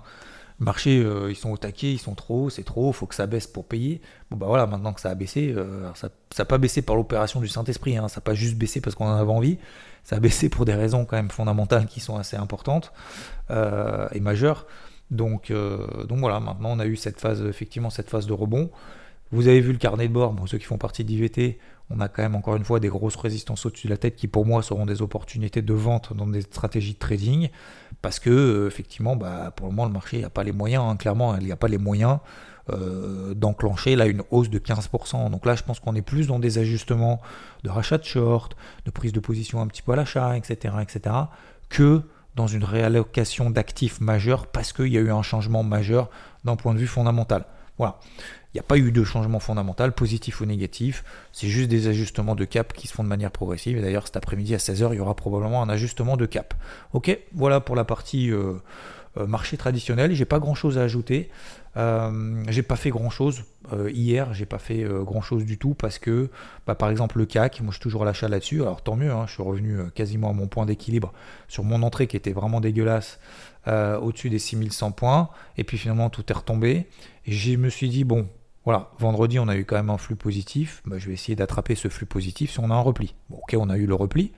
le 0.60 0.66
marché, 0.66 1.00
euh, 1.04 1.32
ils 1.32 1.36
sont 1.36 1.50
au 1.50 1.58
taquet, 1.58 1.92
ils 1.92 2.00
sont 2.00 2.14
trop 2.14 2.46
hauts, 2.46 2.50
c'est 2.52 2.64
trop 2.64 2.90
haut, 2.90 2.92
faut 2.92 3.08
que 3.08 3.16
ça 3.16 3.26
baisse 3.26 3.48
pour 3.48 3.66
payer. 3.66 4.00
Bon 4.30 4.38
bah 4.38 4.46
voilà, 4.46 4.68
maintenant 4.68 4.94
que 4.94 5.02
ça 5.02 5.10
a 5.10 5.16
baissé, 5.16 5.52
euh, 5.58 5.92
ça 5.96 6.10
n'a 6.38 6.46
pas 6.46 6.60
baissé 6.60 6.84
par 6.84 6.96
l'opération 6.96 7.40
du 7.40 7.48
Saint-Esprit, 7.48 7.98
hein, 7.98 8.10
ça 8.10 8.18
n'a 8.18 8.22
pas 8.22 8.36
juste 8.36 8.58
baissé 8.58 8.80
parce 8.80 8.96
qu'on 8.96 9.08
en 9.08 9.16
avait 9.16 9.32
envie, 9.32 9.58
ça 10.04 10.18
a 10.18 10.20
baissé 10.20 10.50
pour 10.50 10.66
des 10.66 10.76
raisons 10.76 11.06
quand 11.06 11.16
même 11.16 11.32
fondamentales 11.32 11.88
qui 11.88 12.00
sont 12.00 12.16
assez 12.16 12.38
importantes 12.38 12.94
et 13.50 14.20
majeures. 14.22 14.68
Donc, 15.12 15.52
euh, 15.52 16.06
donc 16.06 16.20
voilà, 16.20 16.40
maintenant 16.40 16.72
on 16.72 16.80
a 16.80 16.86
eu 16.86 16.96
cette 16.96 17.20
phase, 17.20 17.46
effectivement, 17.46 17.90
cette 17.90 18.10
phase 18.10 18.26
de 18.26 18.34
rebond. 18.34 18.72
Vous 19.32 19.48
avez 19.48 19.62
vu 19.62 19.72
le 19.72 19.78
carnet 19.78 20.08
de 20.08 20.14
bord, 20.14 20.36
ceux 20.48 20.58
qui 20.58 20.66
font 20.66 20.78
partie 20.78 21.06
d'IVT, 21.06 21.58
on 21.94 22.00
a 22.00 22.08
quand 22.08 22.22
même 22.22 22.36
encore 22.36 22.56
une 22.56 22.64
fois 22.64 22.80
des 22.80 22.88
grosses 22.88 23.16
résistances 23.16 23.66
au-dessus 23.66 23.88
de 23.88 23.92
la 23.92 23.98
tête 23.98 24.16
qui 24.16 24.28
pour 24.28 24.46
moi 24.46 24.62
seront 24.62 24.86
des 24.86 25.02
opportunités 25.02 25.62
de 25.62 25.74
vente 25.74 26.14
dans 26.16 26.28
des 26.28 26.42
stratégies 26.42 26.94
de 26.94 27.00
trading 27.00 27.50
parce 28.02 28.20
que 28.20 28.30
euh, 28.30 28.68
effectivement 28.68 29.16
bah, 29.16 29.52
pour 29.56 29.68
le 29.68 29.74
moment 29.74 29.88
le 29.88 29.94
marché 29.94 30.22
n'a 30.22 30.30
pas 30.30 30.44
les 30.44 30.52
moyens, 30.52 30.84
hein, 30.88 30.96
clairement 30.96 31.36
il 31.38 31.46
n'y 31.46 31.52
a 31.52 31.58
pas 31.58 31.68
les 31.68 31.78
moyens 31.78 32.20
euh, 32.70 33.34
d'enclencher 33.34 33.96
là 33.96 34.06
une 34.06 34.24
hausse 34.32 34.50
de 34.50 34.60
15%. 34.60 35.30
Donc 35.30 35.46
là 35.46 35.56
je 35.56 35.64
pense 35.64 35.80
qu'on 35.80 35.96
est 35.96 36.02
plus 36.02 36.28
dans 36.28 36.40
des 36.40 36.58
ajustements 36.58 37.22
de 37.64 37.70
rachat 37.70 37.98
de 37.98 38.06
short, 38.06 38.56
de 38.86 38.92
prise 38.92 39.12
de 39.12 39.20
position 39.20 39.62
un 39.62 39.68
petit 39.68 39.82
peu 39.82 39.92
à 39.92 39.96
l'achat, 39.96 40.38
etc., 40.38 40.76
etc., 40.82 41.16
que 41.70 42.02
dans 42.36 42.48
une 42.48 42.64
réallocation 42.64 43.50
d'actifs 43.50 44.00
majeurs 44.00 44.48
parce 44.48 44.74
qu'il 44.74 44.88
y 44.88 44.98
a 44.98 45.02
eu 45.02 45.12
un 45.12 45.22
changement 45.22 45.64
majeur 45.64 46.10
d'un 46.44 46.56
point 46.56 46.74
de 46.74 46.80
vue 46.80 46.88
fondamental. 46.88 47.46
Voilà. 47.78 48.00
Il 48.54 48.58
n'y 48.58 48.60
a 48.60 48.64
pas 48.64 48.78
eu 48.78 48.92
de 48.92 49.04
changement 49.04 49.40
fondamental, 49.40 49.94
positif 49.94 50.42
ou 50.42 50.46
négatif. 50.46 51.06
C'est 51.32 51.48
juste 51.48 51.70
des 51.70 51.88
ajustements 51.88 52.36
de 52.36 52.44
cap 52.44 52.74
qui 52.74 52.88
se 52.88 52.94
font 52.94 53.04
de 53.04 53.08
manière 53.08 53.32
progressive. 53.32 53.78
Et 53.78 53.82
d'ailleurs, 53.82 54.06
cet 54.06 54.18
après-midi 54.18 54.54
à 54.54 54.58
16h, 54.58 54.90
il 54.92 54.98
y 54.98 55.00
aura 55.00 55.16
probablement 55.16 55.64
un 55.64 55.70
ajustement 55.70 56.18
de 56.18 56.26
cap. 56.26 56.54
Ok, 56.92 57.18
voilà 57.34 57.62
pour 57.62 57.78
la 57.78 57.86
partie 57.86 58.30
euh, 58.30 58.56
marché 59.16 59.58
traditionnel. 59.58 60.14
J'ai 60.14 60.26
pas 60.26 60.40
grand-chose 60.40 60.78
à 60.78 60.84
ajouter. 60.84 61.30
Euh, 61.78 62.44
j'ai 62.50 62.64
pas 62.64 62.76
fait 62.76 62.90
grand 62.90 63.10
chose 63.10 63.44
euh, 63.72 63.90
hier, 63.92 64.34
j'ai 64.34 64.46
pas 64.46 64.58
fait 64.58 64.84
euh, 64.84 65.04
grand 65.04 65.22
chose 65.22 65.46
du 65.46 65.58
tout 65.58 65.74
parce 65.74 66.00
que, 66.00 66.30
bah, 66.68 66.76
par 66.76 66.90
exemple, 66.90 67.18
le 67.18 67.26
CAC, 67.26 67.62
moi 67.62 67.72
je 67.72 67.76
suis 67.76 67.82
toujours 67.82 68.02
à 68.02 68.06
l'achat 68.06 68.28
là-dessus. 68.28 68.62
Alors 68.62 68.84
tant 68.84 68.96
mieux, 68.96 69.12
hein, 69.12 69.26
je 69.28 69.34
suis 69.34 69.44
revenu 69.44 69.78
quasiment 69.96 70.30
à 70.30 70.34
mon 70.34 70.48
point 70.48 70.66
d'équilibre 70.66 71.14
sur 71.48 71.64
mon 71.64 71.82
entrée 71.84 72.08
qui 72.08 72.18
était 72.18 72.34
vraiment 72.34 72.62
dégueulasse 72.62 73.20
au-dessus 73.68 74.30
des 74.30 74.40
6100 74.40 74.92
points. 74.92 75.30
Et 75.58 75.64
puis 75.64 75.78
finalement 75.78 76.10
tout 76.10 76.24
est 76.30 76.34
retombé. 76.36 76.88
Et 77.26 77.32
je 77.32 77.56
me 77.56 77.70
suis 77.70 77.90
dit, 77.90 78.04
bon, 78.04 78.28
voilà, 78.66 78.90
vendredi 79.00 79.40
on 79.40 79.48
a 79.48 79.56
eu 79.56 79.66
quand 79.66 79.76
même 79.76 79.92
un 79.92 79.98
flux 79.98 80.16
positif. 80.16 80.82
Bah, 80.86 80.98
je 80.98 81.08
vais 81.08 81.14
essayer 81.14 81.36
d'attraper 81.36 81.76
ce 81.76 81.88
flux 81.88 82.06
positif 82.06 82.52
si 82.52 82.60
on 82.60 82.70
a 82.70 82.74
un 82.74 82.82
repli. 82.82 83.16
Bon, 83.30 83.38
ok, 83.38 83.56
on 83.58 83.70
a 83.70 83.78
eu 83.78 83.86
le 83.86 83.96
repli. 83.96 84.32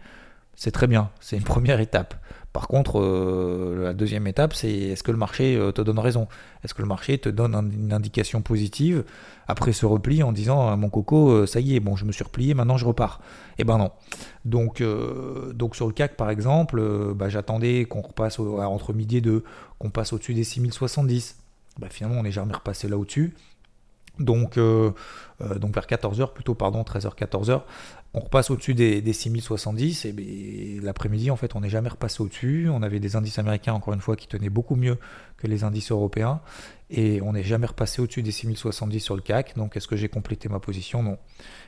C'est 0.56 0.72
très 0.72 0.88
bien, 0.88 1.10
c'est 1.20 1.38
une 1.38 1.44
première 1.56 1.80
étape. 1.80 2.16
Par 2.54 2.68
contre, 2.68 3.02
euh, 3.02 3.84
la 3.84 3.94
deuxième 3.94 4.28
étape, 4.28 4.54
c'est 4.54 4.72
est-ce 4.72 5.02
que 5.02 5.12
le 5.12 5.18
marché 5.18 5.56
euh, 5.56 5.72
te 5.72 5.82
donne 5.82 5.98
raison? 5.98 6.28
Est-ce 6.64 6.76
que 6.76 6.84
le 6.84 6.88
marché 6.88 7.18
te 7.18 7.28
donne 7.28 7.56
une 7.74 7.92
indication 7.92 8.44
positive 8.44 9.04
après 9.48 9.74
ce 9.74 9.88
repli 9.88 10.22
en 10.22 10.32
disant 10.32 10.78
mon 10.78 10.90
coco, 10.90 11.32
euh, 11.32 11.46
ça 11.48 11.60
y 11.60 11.76
est, 11.76 11.80
bon, 11.80 11.96
je 11.96 12.06
me 12.06 12.12
suis 12.12 12.24
replié, 12.24 12.54
maintenant 12.54 12.78
je 12.78 12.86
repars? 12.86 13.22
Eh 13.58 13.64
ben 13.64 13.80
non. 13.80 13.90
Donc, 14.46 14.84
donc 15.54 15.76
sur 15.76 15.88
le 15.88 15.94
CAC 15.94 16.16
par 16.16 16.30
exemple, 16.30 17.14
bah, 17.16 17.28
j'attendais 17.28 17.86
qu'on 17.86 18.02
repasse 18.02 18.40
entre 18.40 18.94
midi 18.94 19.18
et 19.18 19.22
deux, 19.22 19.44
qu'on 19.80 19.90
passe 19.90 20.14
au-dessus 20.14 20.36
des 20.36 20.44
6070. 20.44 21.38
Bah, 21.80 21.88
finalement, 21.90 22.20
on 22.20 22.24
n'est 22.24 22.32
jamais 22.32 22.54
repassé 22.54 22.88
là 22.88 22.98
au-dessus. 23.00 23.34
Donc, 24.20 24.60
donc 24.60 25.74
vers 25.74 25.86
14h, 25.88 26.34
plutôt 26.34 26.54
pardon, 26.54 26.84
13h, 26.84 27.16
14h. 27.16 27.62
on 28.14 28.20
repasse 28.20 28.52
au-dessus 28.52 28.76
des, 28.76 29.02
des 29.02 29.14
6070 29.14 30.06
et 30.06 30.14
ben, 30.14 30.24
l'après-midi 30.84 31.32
en 31.32 31.36
fait 31.36 31.56
on 31.56 31.62
n'est 31.62 31.70
jamais 31.70 31.90
repassé 31.90 32.22
au-dessus. 32.22 32.70
On 32.72 32.84
avait 32.84 33.00
des 33.00 33.16
indices 33.16 33.40
américains 33.40 33.74
encore 33.74 33.94
une 33.94 34.02
fois 34.02 34.16
qui 34.16 34.28
tenaient 34.28 34.50
beaucoup 34.50 34.76
mieux 34.76 35.00
les 35.48 35.64
indices 35.64 35.92
européens 35.92 36.42
et 36.90 37.22
on 37.22 37.34
n'est 37.34 37.44
jamais 37.44 37.66
repassé 37.66 38.02
au-dessus 38.02 38.22
des 38.22 38.32
6070 38.32 39.00
sur 39.00 39.16
le 39.16 39.22
CAC. 39.22 39.56
Donc 39.58 39.76
est-ce 39.76 39.88
que 39.88 39.96
j'ai 39.96 40.10
complété 40.10 40.50
ma 40.50 40.60
position? 40.60 41.02
Non. 41.02 41.18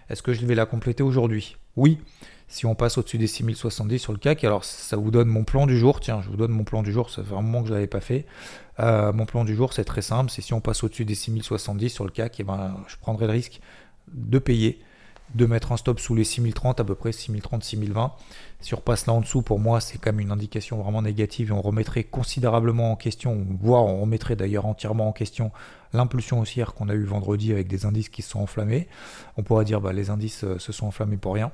Est-ce 0.10 0.22
que 0.22 0.34
je 0.34 0.46
vais 0.46 0.56
la 0.56 0.66
compléter 0.66 1.04
aujourd'hui? 1.04 1.58
Oui. 1.76 2.00
Si 2.48 2.68
on 2.68 2.76
passe 2.76 3.00
au-dessus 3.00 3.18
des 3.18 3.26
6070 3.26 3.98
sur 3.98 4.14
le 4.14 4.20
CAC, 4.20 4.44
alors 4.44 4.64
ça 4.64 4.98
vous 4.98 5.10
donne 5.10 5.28
mon 5.28 5.44
plan 5.44 5.66
du 5.66 5.80
jour. 5.80 6.00
Tiens, 6.00 6.22
je 6.22 6.30
vous 6.30 6.38
donne 6.38 6.52
mon 6.52 6.64
plan 6.64 6.84
du 6.84 6.92
jour, 6.92 7.10
ça 7.10 7.24
fait 7.24 7.34
un 7.34 7.42
moment 7.42 7.64
que 7.64 7.70
je 7.70 7.74
l'avais 7.74 7.88
pas 7.88 8.02
fait. 8.02 8.28
Euh, 8.80 9.12
mon 9.14 9.26
plan 9.26 9.46
du 9.46 9.56
jour, 9.56 9.74
c'est 9.74 9.84
très 9.84 10.04
simple. 10.04 10.30
C'est 10.30 10.42
si 10.42 10.54
on 10.54 10.62
passe 10.62 10.84
au-dessus 10.84 11.06
des 11.06 11.16
6070 11.16 11.90
sur 11.90 12.04
le 12.04 12.12
CAC, 12.12 12.40
et 12.40 12.42
eh 12.42 12.44
ben, 12.44 12.78
je 12.88 12.98
prendrai 12.98 13.26
le 13.26 13.32
risque 13.32 13.62
de 14.14 14.38
payer 14.38 14.80
de 15.34 15.46
mettre 15.46 15.72
un 15.72 15.78
stop 15.78 16.00
sous 16.00 16.16
les 16.16 16.24
6030 16.24 16.80
à 16.80 16.84
peu 16.84 16.96
près 16.96 17.12
6030 17.12 17.64
6020 17.64 18.14
si 18.62 18.74
on 18.74 18.78
repasse 18.78 19.08
là 19.08 19.14
en 19.14 19.22
dessous 19.22 19.42
pour 19.42 19.60
moi 19.60 19.82
c'est 19.82 19.98
quand 19.98 20.12
même 20.12 20.20
une 20.20 20.32
indication 20.32 20.82
vraiment 20.82 21.02
négative 21.02 21.50
et 21.50 21.52
on 21.52 21.62
remettrait 21.62 22.04
considérablement 22.04 22.92
en 22.92 22.96
question 22.96 23.46
voire 23.60 23.84
on 23.86 24.02
remettrait 24.02 24.36
d'ailleurs 24.36 24.66
entièrement 24.66 25.10
en 25.10 25.12
question 25.12 25.52
l'impulsion 25.96 26.40
haussière 26.40 26.74
qu'on 26.74 26.90
a 26.90 26.94
eu 26.94 27.04
vendredi 27.04 27.52
avec 27.52 27.68
des 27.68 27.86
indices 27.86 28.10
qui 28.10 28.22
se 28.22 28.32
sont 28.32 28.40
enflammés. 28.40 28.88
On 29.38 29.44
pourrait 29.44 29.66
dire 29.66 29.82
bah, 29.82 29.94
les 29.94 30.10
indices 30.10 30.44
euh, 30.44 30.60
se 30.60 30.72
sont 30.72 30.88
enflammés 30.88 31.18
pour 31.18 31.34
rien. 31.34 31.52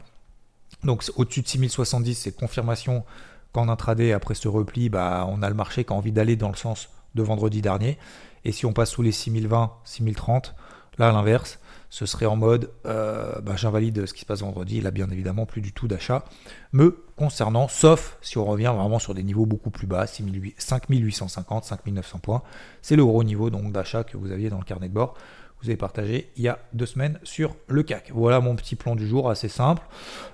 Donc 0.83 1.03
au-dessus 1.15 1.41
de 1.41 1.47
6070 1.47 2.15
c'est 2.15 2.35
confirmation 2.35 3.03
qu'en 3.51 3.69
intraday 3.69 4.13
après 4.13 4.35
ce 4.35 4.47
repli 4.47 4.89
bah, 4.89 5.25
on 5.29 5.41
a 5.41 5.49
le 5.49 5.55
marché 5.55 5.83
qui 5.83 5.93
a 5.93 5.95
envie 5.95 6.11
d'aller 6.11 6.35
dans 6.35 6.49
le 6.49 6.55
sens 6.55 6.89
de 7.15 7.23
vendredi 7.23 7.61
dernier. 7.61 7.97
Et 8.43 8.51
si 8.51 8.65
on 8.65 8.73
passe 8.73 8.91
sous 8.91 9.01
les 9.01 9.11
6020 9.11 9.71
6030 9.83 10.55
là 10.97 11.09
à 11.09 11.11
l'inverse 11.11 11.59
ce 11.91 12.05
serait 12.05 12.25
en 12.25 12.37
mode 12.37 12.71
euh, 12.85 13.41
bah, 13.41 13.57
j'invalide 13.57 14.05
ce 14.05 14.13
qui 14.13 14.21
se 14.21 14.25
passe 14.25 14.39
vendredi, 14.39 14.77
il 14.77 14.87
a 14.87 14.91
bien 14.91 15.09
évidemment 15.11 15.45
plus 15.45 15.61
du 15.61 15.73
tout 15.73 15.89
d'achat 15.89 16.23
me 16.71 17.03
concernant, 17.17 17.67
sauf 17.67 18.17
si 18.21 18.37
on 18.37 18.45
revient 18.45 18.73
vraiment 18.73 18.97
sur 18.97 19.13
des 19.13 19.23
niveaux 19.23 19.45
beaucoup 19.45 19.71
plus 19.71 19.87
bas, 19.87 20.07
5850, 20.07 21.65
5900 21.65 22.19
points. 22.19 22.43
C'est 22.81 22.95
le 22.95 23.05
gros 23.05 23.23
niveau 23.25 23.49
d'achat 23.49 24.05
que 24.05 24.15
vous 24.15 24.31
aviez 24.31 24.49
dans 24.49 24.57
le 24.57 24.63
carnet 24.63 24.87
de 24.87 24.93
bord 24.93 25.15
vous 25.61 25.69
avez 25.69 25.77
partagé 25.77 26.29
il 26.37 26.43
y 26.43 26.47
a 26.47 26.59
deux 26.73 26.85
semaines 26.85 27.19
sur 27.23 27.55
le 27.67 27.83
CAC. 27.83 28.11
Voilà 28.13 28.39
mon 28.39 28.55
petit 28.55 28.75
plan 28.75 28.95
du 28.95 29.07
jour, 29.07 29.29
assez 29.29 29.47
simple. 29.47 29.83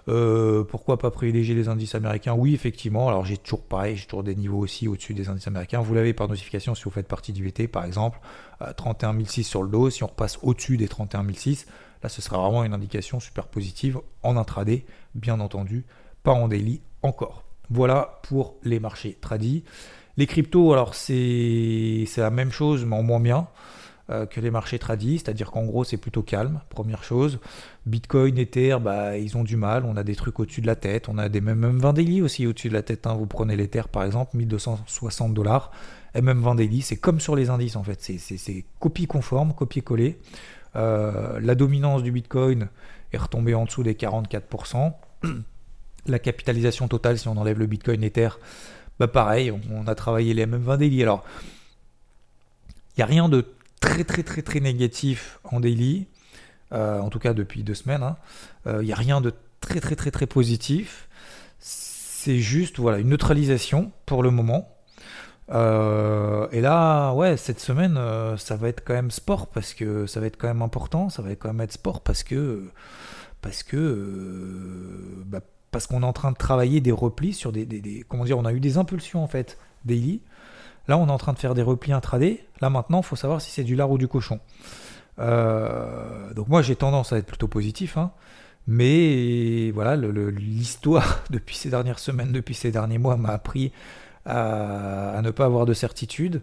Euh, 0.08 0.64
pourquoi 0.64 0.98
pas 0.98 1.12
privilégier 1.12 1.54
les 1.54 1.68
indices 1.68 1.96
américains? 1.96 2.34
Oui, 2.34 2.54
effectivement. 2.54 3.10
Alors 3.10 3.26
j'ai 3.26 3.38
toujours 3.38 3.62
pareil, 3.62 3.98
j'ai 3.98 4.06
toujours 4.06 4.24
des 4.24 4.36
niveaux 4.36 4.60
aussi 4.60 4.88
au-dessus 4.88 5.14
des 5.14 5.30
indices 5.30 5.48
américains. 5.48 5.82
Vous 5.82 5.94
l'avez 5.94 6.14
par 6.14 6.28
notification 6.28 6.76
si 6.76 6.84
vous 6.84 6.92
faites 6.92 7.08
partie 7.08 7.34
du 7.34 7.44
VT, 7.44 7.68
par 7.68 7.86
exemple. 7.86 8.20
31 8.76 9.16
sur 9.26 9.64
le 9.64 9.70
dos. 9.70 9.90
Si 9.90 10.04
on 10.04 10.08
repasse 10.08 10.40
au-dessus 10.42 10.78
des 10.78 10.88
31 10.88 11.26
là 12.04 12.10
ce 12.10 12.22
sera 12.22 12.38
vraiment 12.38 12.64
une 12.64 12.74
indication 12.74 13.20
super 13.20 13.48
positive 13.48 14.00
en 14.24 14.38
intraday, 14.38 14.86
bien 15.16 15.40
entendu, 15.40 15.86
pas 16.24 16.34
en 16.34 16.48
daily 16.48 16.82
encore. 17.02 17.44
Voilà 17.70 18.20
pour 18.24 18.56
les 18.64 18.80
marchés 18.80 19.18
tradis. 19.20 19.64
Les 20.16 20.26
cryptos, 20.26 20.74
alors 20.74 20.96
c'est 20.96 22.08
la 22.18 22.32
même 22.32 22.52
chose, 22.52 22.86
mais 22.86 22.96
en 22.96 23.04
moins 23.04 23.20
bien. 23.20 23.48
Euh, 24.10 24.26
que 24.26 24.40
les 24.40 24.52
marchés 24.52 24.80
tradis, 24.80 25.20
c'est-à-dire 25.20 25.52
qu'en 25.52 25.66
gros 25.66 25.84
c'est 25.84 25.98
plutôt 25.98 26.22
calme, 26.22 26.62
première 26.70 27.04
chose. 27.04 27.40
Bitcoin, 27.86 28.38
Ether, 28.38 28.78
bah, 28.82 29.18
ils 29.18 29.36
ont 29.36 29.44
du 29.44 29.58
mal, 29.58 29.84
on 29.84 29.98
a 29.98 30.04
des 30.06 30.16
trucs 30.16 30.40
au-dessus 30.40 30.62
de 30.62 30.68
la 30.68 30.78
tête, 30.78 31.10
on 31.10 31.18
a 31.18 31.28
des 31.28 31.42
MM20 31.42 31.94
daily 31.94 32.22
aussi 32.22 32.48
au-dessus 32.48 32.70
de 32.70 32.74
la 32.74 32.84
tête. 32.84 33.06
Hein. 33.06 33.16
Vous 33.16 33.26
prenez 33.26 33.58
l'Ether 33.58 33.82
par 33.92 34.06
exemple, 34.06 34.38
1260 34.38 35.34
dollars, 35.34 35.72
MM20 36.16 36.56
daily, 36.56 36.82
c'est 36.84 36.96
comme 36.96 37.20
sur 37.20 37.36
les 37.36 37.50
indices 37.50 37.76
en 37.76 37.84
fait, 37.84 38.00
c'est 38.00 38.66
copie 38.80 39.08
conforme, 39.08 39.54
copier-coller. 39.54 40.18
Euh, 40.78 41.38
la 41.42 41.56
dominance 41.56 42.02
du 42.02 42.14
Bitcoin 42.14 42.70
est 43.12 43.18
retombée 43.18 43.56
en 43.56 43.66
dessous 43.66 43.84
des 43.84 43.96
44%. 43.96 44.94
la 46.08 46.20
capitalisation 46.20 46.88
totale, 46.88 47.20
si 47.20 47.28
on 47.28 47.36
enlève 47.36 47.60
le 47.60 47.66
Bitcoin 47.66 48.06
Ether, 48.06 48.30
bah 49.00 49.10
pareil, 49.10 49.52
on, 49.52 49.86
a 49.86 49.96
travaillé 49.96 50.34
les 50.34 50.46
MM20 50.46 50.78
daily. 50.78 51.04
Alors, 51.04 51.26
il 52.96 53.00
n'y 53.00 53.04
a 53.04 53.06
rien 53.06 53.28
de 53.28 53.46
très 53.80 54.04
très 54.04 54.24
très 54.24 54.42
très 54.42 54.60
négatif 54.60 55.40
en 55.44 55.60
daily, 55.60 56.08
euh, 56.72 57.00
en 57.00 57.10
tout 57.10 57.20
cas 57.20 57.34
depuis 57.34 57.64
deux 57.64 57.74
semaines. 57.74 58.02
Il 58.66 58.72
hein. 58.72 58.82
n'y 58.82 58.92
euh, 58.92 58.96
a 58.96 58.98
rien 58.98 59.22
de 59.22 59.34
très 59.62 59.80
très 59.80 59.96
très 59.96 60.12
très 60.12 60.28
positif. 60.28 61.08
C'est 61.60 62.40
juste 62.40 62.80
voilà 62.80 63.00
une 63.00 63.10
neutralisation 63.10 63.92
pour 64.06 64.24
le 64.24 64.32
moment. 64.32 64.74
Euh, 65.50 66.48
et 66.52 66.60
là, 66.60 67.14
ouais, 67.14 67.38
cette 67.38 67.62
semaine, 67.62 67.98
ça 68.38 68.58
va 68.58 68.68
être 68.68 68.84
quand 68.84 68.94
même 68.94 69.12
sport 69.12 69.48
parce 69.48 69.74
que 69.74 70.06
ça 70.06 70.20
va 70.20 70.28
être 70.28 70.38
quand 70.38 70.48
même 70.48 70.62
important. 70.62 71.10
Ça 71.10 71.22
va 71.22 71.36
quand 71.36 71.50
même 71.50 71.62
être 71.62 71.74
sport 71.74 72.02
parce 72.02 72.24
que 72.24 72.70
parce 73.42 73.64
que 73.64 75.24
bah, 75.26 75.40
parce 75.72 75.88
qu'on 75.88 76.02
est 76.02 76.06
en 76.06 76.14
train 76.14 76.32
de 76.32 76.38
travailler 76.38 76.82
des 76.82 76.92
replis 76.92 77.34
sur 77.34 77.52
des, 77.52 77.66
des, 77.66 78.04
comment 78.08 78.26
dire, 78.26 78.38
on 78.38 78.46
a 78.46 78.54
eu 78.54 78.60
des 78.60 78.78
impulsions 78.78 79.24
en 79.24 79.28
fait 79.28 79.58
daily 79.86 80.22
Là, 80.88 80.98
on 80.98 81.08
est 81.08 81.12
en 81.12 81.18
train 81.18 81.34
de 81.34 81.40
faire 81.40 81.54
des 81.54 81.62
replis 81.62 81.94
intraday. 81.94 82.46
Là, 82.62 82.70
maintenant, 82.70 83.00
il 83.00 83.06
faut 83.06 83.16
savoir 83.16 83.42
si 83.42 83.52
c'est 83.52 83.64
du 83.64 83.76
lard 83.76 83.92
ou 83.92 83.98
du 83.98 84.08
cochon. 84.08 84.40
Euh, 85.20 86.34
donc 86.34 86.48
moi, 86.48 86.62
j'ai 86.62 86.76
tendance 86.76 87.14
à 87.14 87.18
être 87.18 87.26
plutôt 87.26 87.48
positif. 87.48 87.98
Hein. 87.98 88.12
mais 88.68 89.72
voilà, 89.72 89.96
l'histoire 89.96 91.24
depuis 91.30 91.56
ces 91.56 91.70
dernières 91.70 92.00
semaines, 92.00 92.32
depuis 92.32 92.56
ces 92.56 92.72
derniers 92.72 92.98
mois, 92.98 93.18
m'a 93.18 93.30
appris 93.30 93.72
à, 94.26 95.22
ne 95.24 95.32
pas 95.32 95.46
avoir 95.46 95.66
de 95.66 95.74
certitude 95.74 96.42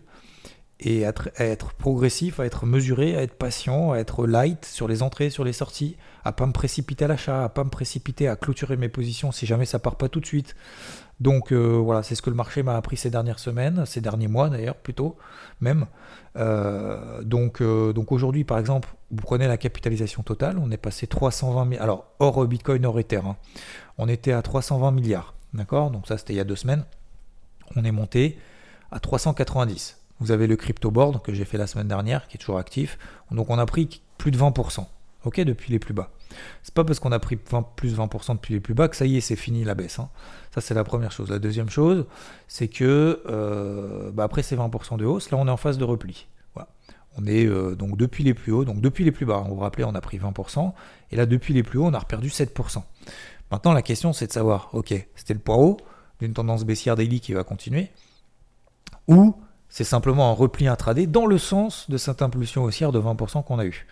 et 0.81 1.07
à 1.07 1.13
être, 1.39 1.73
progressif, 1.75 2.41
à 2.41 2.47
être 2.47 2.67
mesuré, 2.67 3.17
à 3.17 3.23
être 3.23 3.37
patient, 3.39 3.93
à 3.93 3.99
être 3.99 4.27
light 4.27 4.65
sur 4.65 4.89
les 4.89 5.03
entrées, 5.03 5.31
sur 5.31 5.45
les 5.45 5.53
sorties, 5.53 5.97
à 6.25 6.33
pas 6.33 6.47
me 6.47 6.53
précipiter 6.53 7.05
à 7.05 7.09
l'achat, 7.09 7.45
à 7.45 7.49
pas 7.49 7.65
me 7.65 7.71
précipiter 7.71 8.29
à 8.29 8.37
clôturer 8.37 8.77
mes 8.77 8.89
positions 8.89 9.33
si 9.33 9.47
jamais 9.47 9.67
ça 9.67 9.79
part 9.79 9.97
pas 9.97 10.09
tout 10.09 10.21
de 10.21 10.27
suite. 10.27 10.57
Donc 11.21 11.53
euh, 11.53 11.77
voilà, 11.77 12.03
c'est 12.03 12.15
ce 12.15 12.23
que 12.23 12.31
le 12.31 12.37
marché 12.37 12.63
m'a 12.63 12.77
appris 12.77 12.97
ces 12.97 13.11
dernières 13.11 13.39
semaines, 13.39 13.87
ces 13.87 14.01
derniers 14.01 14.29
mois 14.29 14.49
d'ailleurs 14.49 14.77
plutôt 14.77 15.17
même. 15.61 15.87
Euh, 16.37 17.23
donc 17.23 17.61
euh, 17.61 17.93
donc 17.93 18.11
aujourd'hui 18.11 18.45
par 18.45 18.59
exemple, 18.59 18.89
vous 19.11 19.23
prenez 19.23 19.47
la 19.47 19.57
capitalisation 19.57 20.23
totale, 20.23 20.59
on 20.59 20.71
est 20.71 20.77
passé 20.77 21.07
320 21.07 21.65
milliards, 21.65 21.85
alors 21.85 22.07
hors 22.19 22.45
Bitcoin, 22.47 22.85
hors 22.85 22.99
Ether, 22.99 23.21
hein. 23.25 23.37
on 23.99 24.09
était 24.09 24.33
à 24.33 24.43
320 24.43 24.91
milliards, 24.91 25.35
d'accord? 25.53 25.91
Donc 25.91 26.09
ça 26.09 26.19
c'était 26.19 26.33
il 26.33 26.37
y 26.37 26.41
a 26.41 26.45
deux 26.45 26.57
semaines. 26.57 26.85
On 27.77 27.85
est 27.85 27.93
monté 27.93 28.39
à 28.91 29.01
390. 29.01 29.99
Vous 30.21 30.31
avez 30.33 30.47
le 30.47 30.57
crypto 30.57 30.91
board 30.91 31.23
que 31.23 31.33
j'ai 31.33 31.45
fait 31.45 31.59
la 31.59 31.67
semaine 31.67 31.89
dernière, 31.89 32.29
qui 32.29 32.37
est 32.37 32.39
toujours 32.39 32.59
actif. 32.59 32.99
Donc 33.31 33.51
on 33.51 33.59
a 33.59 33.67
pris 33.67 34.03
plus 34.19 34.31
de 34.31 34.39
20%, 34.39 34.87
ok, 35.25 35.41
depuis 35.41 35.73
les 35.73 35.79
plus 35.79 35.95
bas. 35.95 36.11
C'est 36.63 36.75
pas 36.75 36.85
parce 36.85 36.99
qu'on 36.99 37.13
a 37.13 37.19
pris 37.19 37.37
plus 37.37 37.97
20% 37.97 38.35
depuis 38.35 38.55
les 38.55 38.61
plus 38.61 38.75
bas 38.75 38.89
que 38.89 38.97
ça 38.97 39.07
y 39.07 39.17
est, 39.17 39.21
c'est 39.21 39.37
fini 39.37 39.65
la 39.65 39.75
baisse. 39.75 39.99
Hein. 39.99 40.09
Ça, 40.55 40.61
c'est 40.61 40.75
la 40.75 40.85
première 40.85 41.13
chose. 41.13 41.31
La 41.31 41.39
deuxième 41.39 41.71
chose, 41.71 42.07
c'est 42.49 42.69
que 42.69 43.23
euh, 43.27 44.11
bah, 44.13 44.25
après 44.25 44.43
ces 44.43 44.57
20% 44.57 44.97
de 44.97 45.05
hausse, 45.05 45.31
là, 45.31 45.39
on 45.39 45.47
est 45.47 45.51
en 45.51 45.57
phase 45.57 45.79
de 45.79 45.85
repli. 45.85 46.27
On 47.17 47.27
est 47.27 47.47
euh, 47.47 47.75
donc 47.75 47.97
depuis 47.97 48.25
les 48.25 48.35
plus 48.35 48.53
hauts, 48.53 48.65
donc 48.65 48.81
depuis 48.81 49.05
les 49.05 49.13
plus 49.13 49.27
bas, 49.27 49.45
on 49.47 49.55
vous 49.55 49.61
rappelez, 49.61 49.85
on 49.85 49.95
a 49.95 50.01
pris 50.01 50.19
20%, 50.19 50.73
et 51.11 51.17
là, 51.17 51.27
depuis 51.27 51.55
les 51.55 51.63
plus 51.63 51.79
hauts, 51.79 51.87
on 51.87 51.95
a 51.95 52.01
perdu 52.01 52.29
7%. 52.29 52.83
Maintenant, 53.51 53.73
la 53.73 53.83
question, 53.83 54.13
c'est 54.13 54.27
de 54.27 54.33
savoir, 54.33 54.71
ok, 54.73 54.95
c'était 55.15 55.35
le 55.35 55.41
point 55.41 55.57
haut 55.57 55.77
d'une 56.21 56.33
tendance 56.33 56.65
baissière 56.65 56.97
daily 56.97 57.21
qui 57.21 57.33
va 57.33 57.45
continuer, 57.45 57.91
ou 59.07 59.37
c'est 59.69 59.85
simplement 59.85 60.31
un 60.31 60.33
repli 60.33 60.67
intraday 60.67 61.07
dans 61.07 61.27
le 61.27 61.39
sens 61.39 61.89
de 61.91 61.99
cette 61.99 62.23
impulsion 62.23 62.65
haussière 62.65 62.93
de 62.93 63.01
20% 63.01 63.45
qu'on 63.45 63.59
a 63.59 63.65
eu. 63.65 63.87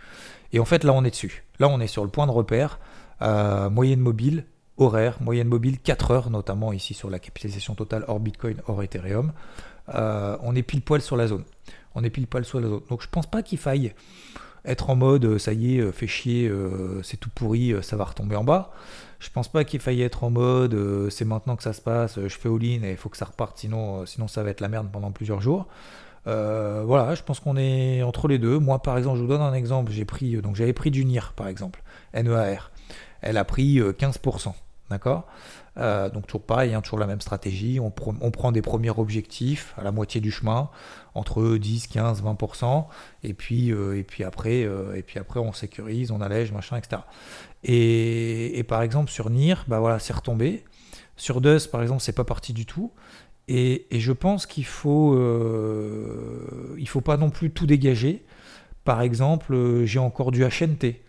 Et 0.52 0.60
en 0.60 0.64
fait, 0.64 0.84
là, 0.84 0.92
on 0.92 1.04
est 1.04 1.10
dessus. 1.10 1.44
Là, 1.62 1.68
on 1.68 1.78
est 1.78 1.86
sur 1.86 2.02
le 2.02 2.10
point 2.10 2.26
de 2.26 2.32
repère, 2.32 2.80
euh, 3.22 3.70
moyenne 3.70 4.00
mobile, 4.00 4.46
horaire, 4.78 5.18
moyenne 5.22 5.46
mobile 5.46 5.78
4 5.78 6.10
heures, 6.10 6.28
notamment 6.28 6.72
ici 6.72 6.92
sur 6.92 7.08
la 7.08 7.20
capitalisation 7.20 7.76
totale 7.76 8.04
hors 8.08 8.18
Bitcoin, 8.18 8.56
hors 8.66 8.82
Ethereum. 8.82 9.32
Euh, 9.94 10.36
on 10.42 10.56
est 10.56 10.64
pile 10.64 10.82
poil 10.82 11.00
sur 11.00 11.16
la 11.16 11.28
zone. 11.28 11.44
On 11.94 12.02
est 12.02 12.10
pile 12.10 12.26
poil 12.26 12.44
sur 12.44 12.58
la 12.58 12.66
zone. 12.66 12.80
Donc 12.90 13.00
je 13.00 13.08
pense 13.08 13.30
pas 13.30 13.44
qu'il 13.44 13.58
faille 13.58 13.94
être 14.64 14.90
en 14.90 14.96
mode 14.96 15.24
euh, 15.24 15.38
ça 15.38 15.52
y 15.52 15.78
est, 15.78 15.92
fait 15.92 16.08
chier, 16.08 16.52
c'est 17.04 17.18
tout 17.18 17.30
pourri, 17.32 17.76
ça 17.80 17.94
va 17.94 18.06
retomber 18.06 18.34
en 18.34 18.42
bas. 18.42 18.72
Je 19.20 19.30
pense 19.30 19.46
pas 19.46 19.62
qu'il 19.62 19.78
faille 19.78 20.02
être 20.02 20.24
en 20.24 20.30
mode 20.30 20.76
c'est 21.10 21.24
maintenant 21.24 21.54
que 21.54 21.62
ça 21.62 21.72
se 21.72 21.80
passe, 21.80 22.18
je 22.20 22.36
fais 22.36 22.48
all-in 22.48 22.82
et 22.82 22.90
il 22.90 22.96
faut 22.96 23.08
que 23.08 23.16
ça 23.16 23.26
reparte, 23.26 23.56
sinon, 23.56 24.04
sinon 24.04 24.26
ça 24.26 24.42
va 24.42 24.50
être 24.50 24.60
la 24.60 24.68
merde 24.68 24.88
pendant 24.90 25.12
plusieurs 25.12 25.40
jours. 25.40 25.68
Euh, 26.26 26.82
voilà, 26.86 27.14
je 27.14 27.22
pense 27.22 27.40
qu'on 27.40 27.56
est 27.56 28.02
entre 28.02 28.28
les 28.28 28.38
deux. 28.38 28.58
Moi, 28.58 28.80
par 28.80 28.98
exemple, 28.98 29.16
je 29.16 29.22
vous 29.22 29.28
donne 29.28 29.40
un 29.40 29.54
exemple. 29.54 29.92
J'ai 29.92 30.04
pris, 30.04 30.36
donc 30.36 30.56
j'avais 30.56 30.72
pris 30.72 30.90
du 30.90 31.04
NIR, 31.04 31.32
par 31.34 31.48
exemple, 31.48 31.82
NEAR. 32.14 32.70
Elle 33.20 33.36
a 33.36 33.44
pris 33.44 33.80
15%, 33.80 34.48
euh, 34.48 34.52
d'accord? 34.90 35.26
Euh, 35.78 36.10
Donc 36.10 36.26
toujours 36.26 36.42
pareil, 36.42 36.74
hein, 36.74 36.82
toujours 36.82 36.98
la 36.98 37.06
même 37.06 37.20
stratégie. 37.20 37.80
On, 37.80 37.90
prend 37.90 38.52
des 38.52 38.62
premiers 38.62 38.90
objectifs 38.90 39.74
à 39.78 39.82
la 39.82 39.90
moitié 39.90 40.20
du 40.20 40.30
chemin, 40.30 40.68
entre 41.14 41.56
10, 41.56 41.86
15, 41.86 42.22
20%, 42.22 42.86
et 43.22 43.32
puis 43.32 43.68
et 43.70 44.02
puis 44.02 44.24
après 44.24 44.60
et 44.60 45.02
puis 45.02 45.18
après 45.18 45.40
on 45.40 45.52
sécurise, 45.52 46.10
on 46.10 46.20
allège, 46.20 46.52
machin, 46.52 46.76
etc. 46.76 47.02
Et, 47.64 48.64
par 48.68 48.82
exemple 48.82 49.10
sur 49.10 49.30
NIR, 49.30 49.64
bah 49.66 49.80
voilà, 49.80 49.98
c'est 49.98 50.12
retombé. 50.12 50.64
Sur 51.16 51.40
DUS, 51.40 51.68
par 51.70 51.82
exemple, 51.82 52.02
c'est 52.02 52.12
pas 52.14 52.24
parti 52.24 52.52
du 52.52 52.66
tout. 52.66 52.90
Et, 53.48 53.86
je 53.90 54.12
pense 54.12 54.46
qu'il 54.46 54.64
faut, 54.64 55.14
euh, 55.14 56.74
il 56.78 56.88
faut 56.88 57.00
pas 57.00 57.16
non 57.16 57.30
plus 57.30 57.50
tout 57.50 57.66
dégager. 57.66 58.24
Par 58.84 59.02
exemple, 59.02 59.54
euh, 59.54 59.84
j'ai 59.84 59.98
encore 59.98 60.30
du 60.30 60.44
HNT. 60.44 61.02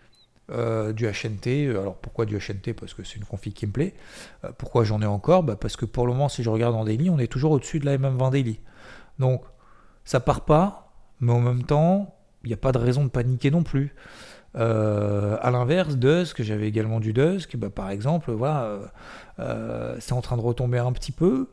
du 0.94 1.06
HNT. 1.06 1.70
Alors 1.70 1.96
pourquoi 1.96 2.26
du 2.26 2.36
HNT 2.36 2.74
Parce 2.74 2.94
que 2.94 3.02
c'est 3.04 3.16
une 3.16 3.24
config 3.24 3.52
qui 3.52 3.66
me 3.66 3.72
plaît. 3.72 3.94
pourquoi 4.58 4.84
j'en 4.84 5.00
ai 5.00 5.06
encore? 5.06 5.42
Bah, 5.42 5.56
Parce 5.56 5.76
que 5.76 5.86
pour 5.86 6.06
le 6.06 6.12
moment, 6.12 6.28
si 6.28 6.42
je 6.42 6.50
regarde 6.50 6.74
en 6.74 6.84
daily, 6.84 7.08
on 7.10 7.18
est 7.18 7.28
toujours 7.28 7.52
au-dessus 7.52 7.78
de 7.78 7.86
la 7.86 7.96
MM20 7.96 8.30
daily. 8.30 8.60
Donc 9.18 9.42
ça 10.04 10.20
part 10.20 10.44
pas, 10.44 10.92
mais 11.20 11.32
en 11.32 11.40
même 11.40 11.62
temps, 11.62 12.14
il 12.44 12.48
n'y 12.48 12.54
a 12.54 12.58
pas 12.58 12.72
de 12.72 12.78
raison 12.78 13.04
de 13.04 13.08
paniquer 13.08 13.50
non 13.50 13.62
plus. 13.62 13.94
Euh, 14.56 15.36
à 15.40 15.50
l'inverse, 15.50 15.96
Dusk, 15.96 16.42
j'avais 16.42 16.68
également 16.68 17.00
du 17.00 17.12
Dusk, 17.12 17.56
bah, 17.56 17.70
par 17.70 17.90
exemple, 17.90 18.30
voilà, 18.32 18.62
euh, 18.64 18.86
euh, 19.40 19.96
c'est 19.98 20.12
en 20.12 20.20
train 20.20 20.36
de 20.36 20.42
retomber 20.42 20.78
un 20.78 20.92
petit 20.92 21.12
peu, 21.12 21.48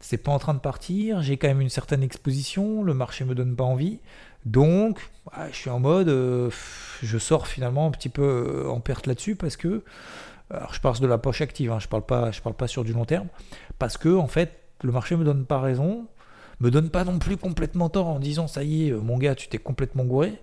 c'est 0.00 0.18
pas 0.18 0.32
en 0.32 0.38
train 0.38 0.54
de 0.54 0.58
partir, 0.58 1.22
j'ai 1.22 1.36
quand 1.36 1.48
même 1.48 1.60
une 1.60 1.70
certaine 1.70 2.02
exposition, 2.02 2.82
le 2.82 2.94
marché 2.94 3.24
me 3.24 3.34
donne 3.34 3.56
pas 3.56 3.64
envie, 3.64 4.00
donc 4.44 5.10
je 5.50 5.56
suis 5.56 5.70
en 5.70 5.80
mode, 5.80 6.08
je 7.02 7.18
sors 7.18 7.46
finalement 7.46 7.86
un 7.86 7.90
petit 7.90 8.08
peu 8.08 8.66
en 8.68 8.80
perte 8.80 9.06
là-dessus 9.06 9.36
parce 9.36 9.56
que, 9.56 9.82
alors 10.50 10.74
je 10.74 10.80
parle 10.80 11.00
de 11.00 11.06
la 11.06 11.18
poche 11.18 11.40
active, 11.40 11.72
hein, 11.72 11.78
je 11.80 11.88
parle 11.88 12.04
pas, 12.04 12.30
parle 12.42 12.54
pas 12.54 12.68
sur 12.68 12.84
du 12.84 12.92
long 12.92 13.04
terme, 13.04 13.28
parce 13.78 13.96
que 13.96 14.14
en 14.14 14.28
fait, 14.28 14.52
le 14.82 14.92
marché 14.92 15.16
me 15.16 15.24
donne 15.24 15.46
pas 15.46 15.60
raison, 15.60 16.06
me 16.60 16.70
donne 16.70 16.90
pas 16.90 17.04
non 17.04 17.18
plus 17.18 17.36
complètement 17.36 17.88
tort 17.88 18.08
en 18.08 18.18
disant 18.18 18.46
ça 18.46 18.62
y 18.62 18.88
est, 18.88 18.92
mon 18.92 19.18
gars, 19.18 19.34
tu 19.34 19.48
t'es 19.48 19.58
complètement 19.58 20.04
gouré. 20.04 20.34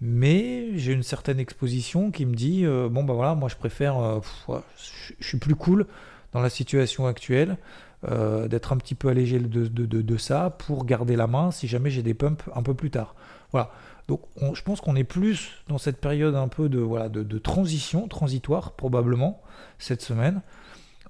Mais 0.00 0.76
j'ai 0.76 0.92
une 0.92 1.04
certaine 1.04 1.38
exposition 1.38 2.10
qui 2.10 2.26
me 2.26 2.34
dit 2.34 2.64
euh, 2.64 2.88
bon 2.88 3.04
bah 3.04 3.14
voilà, 3.14 3.36
moi 3.36 3.48
je 3.48 3.54
préfère, 3.54 3.98
euh, 3.98 4.18
je 4.76 5.24
suis 5.24 5.38
plus 5.38 5.54
cool 5.54 5.86
dans 6.32 6.40
la 6.40 6.50
situation 6.50 7.06
actuelle, 7.06 7.56
euh, 8.10 8.48
d'être 8.48 8.72
un 8.72 8.76
petit 8.76 8.94
peu 8.94 9.08
allégé 9.08 9.38
de, 9.38 10.16
ça 10.16 10.50
pour 10.50 10.84
garder 10.84 11.16
la 11.16 11.26
main 11.26 11.50
si 11.50 11.68
jamais 11.68 11.90
j'ai 11.90 12.02
des 12.02 12.14
pumps 12.14 12.44
un 12.54 12.62
peu 12.62 12.74
plus 12.74 12.90
tard. 12.90 13.14
Voilà. 13.52 13.70
Donc 14.08 14.20
je 14.54 14.62
pense 14.62 14.80
qu'on 14.80 14.96
est 14.96 15.04
plus 15.04 15.50
dans 15.68 15.78
cette 15.78 16.00
période 16.00 16.34
un 16.34 16.48
peu 16.48 16.68
de, 16.68 16.80
voilà, 16.80 17.08
de, 17.08 17.38
transition, 17.38 18.08
transitoire 18.08 18.72
probablement, 18.72 19.40
cette 19.78 20.02
semaine, 20.02 20.42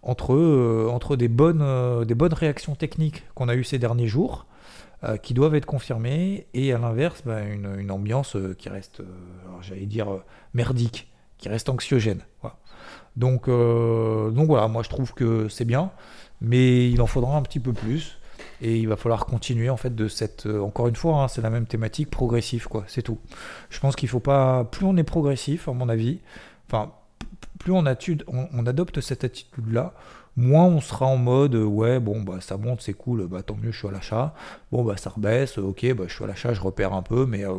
entre, 0.02 0.87
entre 0.90 1.16
des, 1.16 1.28
bonnes, 1.28 2.04
des 2.04 2.14
bonnes 2.14 2.34
réactions 2.34 2.75
techniques 2.75 3.25
qu'on 3.34 3.49
a 3.49 3.54
eues 3.54 3.64
ces 3.64 3.78
derniers 3.78 4.08
jours 4.08 4.46
euh, 5.04 5.16
qui 5.16 5.34
doivent 5.34 5.56
être 5.56 5.66
confirmés, 5.66 6.46
et 6.54 6.72
à 6.72 6.78
l'inverse, 6.78 7.25
bah, 7.26 7.40
une, 7.42 7.90
ambiance 7.90 8.37
euh, 8.37 8.54
qui 8.54 8.68
reste, 8.68 9.00
euh, 9.00 9.04
j'allais 9.61 9.87
dire, 9.87 10.06
merdique, 10.54 11.11
qui 11.38 11.49
reste 11.49 11.68
anxiogène. 11.68 12.20
Donc, 13.16 13.49
donc 13.49 14.46
voilà, 14.46 14.68
moi 14.68 14.82
je 14.82 14.88
trouve 14.88 15.12
que 15.12 15.49
c'est 15.49 15.64
bien, 15.66 15.90
mais 16.42 16.90
il 16.90 17.00
en 17.00 17.06
faudra 17.06 17.37
un 17.37 17.42
petit 17.42 17.61
peu 17.61 17.72
plus. 17.72 18.18
Et 18.61 18.78
il 18.78 18.88
va 18.88 18.96
falloir 18.96 19.26
continuer 19.26 19.70
en 19.70 19.76
fait 19.76 19.94
de 19.94 20.06
cette, 20.06 20.46
encore 20.46 20.87
une 20.87 20.94
fois, 20.94 21.22
hein, 21.22 21.28
c'est 21.28 21.42
la 21.42 21.50
même 21.50 21.66
thématique, 21.66 22.11
progressif 22.11 22.66
quoi, 22.68 22.84
c'est 22.87 23.02
tout. 23.02 23.18
Je 23.70 23.80
pense 23.80 23.96
qu'il 23.96 24.08
faut 24.08 24.20
pas, 24.20 24.64
plus 24.64 24.87
on 24.87 24.96
est 24.96 25.02
progressif 25.02 25.68
à 25.68 25.72
mon 25.72 25.88
avis, 25.88 26.20
enfin 26.68 26.92
plus 27.58 27.72
on, 27.72 27.87
adopte 28.66 29.00
cette 29.00 29.25
attitude 29.25 29.72
là, 29.72 29.94
moins 30.37 30.64
on 30.64 30.80
sera 30.80 31.06
en 31.06 31.16
mode 31.16 31.54
euh, 31.54 31.64
ouais 31.64 32.00
bon 32.00 32.22
bah 32.22 32.40
ça 32.40 32.56
monte 32.56 32.80
c'est 32.80 32.94
cool 32.94 33.26
bah 33.26 33.42
tant 33.42 33.56
mieux 33.56 33.70
je 33.70 33.78
suis 33.78 33.88
à 33.88 33.90
l'achat 33.90 34.34
bon 34.70 34.82
bah 34.82 34.96
ça 34.96 35.11
rebaisse 35.11 35.58
ok 35.58 35.94
bah 35.94 36.04
je 36.06 36.14
suis 36.14 36.25
à 36.25 36.26
l'achat 36.26 36.54
je 36.54 36.61
repère 36.61 36.94
un 36.94 37.02
peu 37.02 37.26
mais 37.26 37.44
euh, 37.44 37.58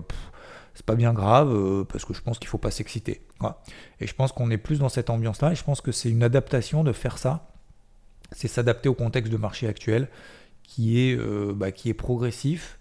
c'est 0.74 0.86
pas 0.86 0.96
bien 0.96 1.14
grave 1.14 1.54
euh, 1.54 1.84
parce 1.84 2.04
que 2.04 2.14
je 2.14 2.22
pense 2.22 2.40
qu'il 2.40 2.48
faut 2.48 2.58
pas 2.58 2.72
s'exciter 2.72 3.26
et 4.00 4.08
je 4.08 4.16
pense 4.16 4.32
qu'on 4.32 4.50
est 4.50 4.58
plus 4.58 4.80
dans 4.80 4.90
cette 4.90 5.10
ambiance 5.10 5.42
là 5.42 5.52
et 5.52 5.56
je 5.56 5.64
pense 5.64 5.82
que 5.82 5.92
c'est 5.92 6.10
une 6.10 6.24
adaptation 6.24 6.84
de 6.84 6.94
faire 6.94 7.18
ça 7.18 7.53
c'est 8.34 8.48
s'adapter 8.48 8.90
au 8.90 8.94
contexte 8.94 9.32
de 9.32 9.38
marché 9.38 9.68
actuel 9.68 10.08
qui 10.64 11.00
est 11.00 11.18
bah, 11.56 11.72
qui 11.72 11.90
est 11.90 11.94
progressif 11.94 12.80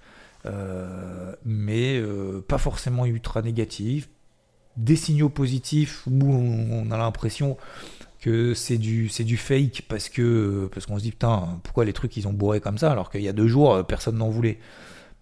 mais 1.45 2.03
pas 2.49 2.59
forcément 2.59 3.07
ultra 3.07 3.43
négatif 3.43 4.09
des 4.77 4.97
signaux 4.97 5.29
positifs 5.29 6.07
où 6.07 6.33
on 6.33 6.91
a 6.91 6.97
l'impression 6.97 7.57
que 8.23 8.55
c'est 8.55 8.79
du, 8.79 9.09
fake 9.37 9.83
parce 9.89 10.09
que 10.09 10.71
parce 10.73 10.87
qu'on 10.87 10.97
se 10.97 11.03
dit 11.03 11.11
putain 11.11 11.61
pourquoi 11.65 11.85
les 11.85 11.93
trucs 11.93 12.17
ils 12.17 12.29
ont 12.29 12.33
bourré 12.33 12.61
comme 12.61 12.79
ça 12.79 12.93
alors 12.93 13.11
qu'il 13.11 13.23
y 13.23 13.29
a 13.29 13.33
deux 13.33 13.49
jours 13.49 13.75
euh, 13.75 13.83
personne 13.83 14.17
n'en 14.17 14.31
voulait? 14.31 14.59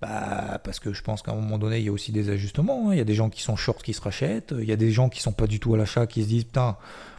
Bah 0.03 0.61
parce 0.65 0.81
que 0.81 0.93
je 0.95 1.03
pense 1.03 1.23
qu'à 1.23 1.33
un 1.33 1.35
moment 1.35 1.59
donné 1.59 1.79
il 1.79 1.85
y 1.85 1.89
a 1.89 1.93
aussi 1.93 2.13
des 2.13 2.31
ajustements 2.31 2.89
hein. 2.89 2.93
il 2.95 2.99
y 2.99 3.03
a 3.03 3.05
des 3.05 3.15
gens 3.15 3.29
qui 3.29 3.43
sont 3.43 3.57
short 3.57 3.83
qui 3.83 3.93
se 3.93 4.01
rachètent 4.01 4.55
il 4.59 4.65
y 4.65 4.73
a 4.73 4.77
des 4.77 4.93
gens 4.93 5.09
qui 5.09 5.21
sont 5.21 5.33
pas 5.33 5.47
du 5.47 5.61
tout 5.61 5.75
à 5.75 5.79
l'achat 5.79 6.07
qui 6.07 6.23
se 6.23 6.29
disent 6.29 6.45
putain 6.45 6.77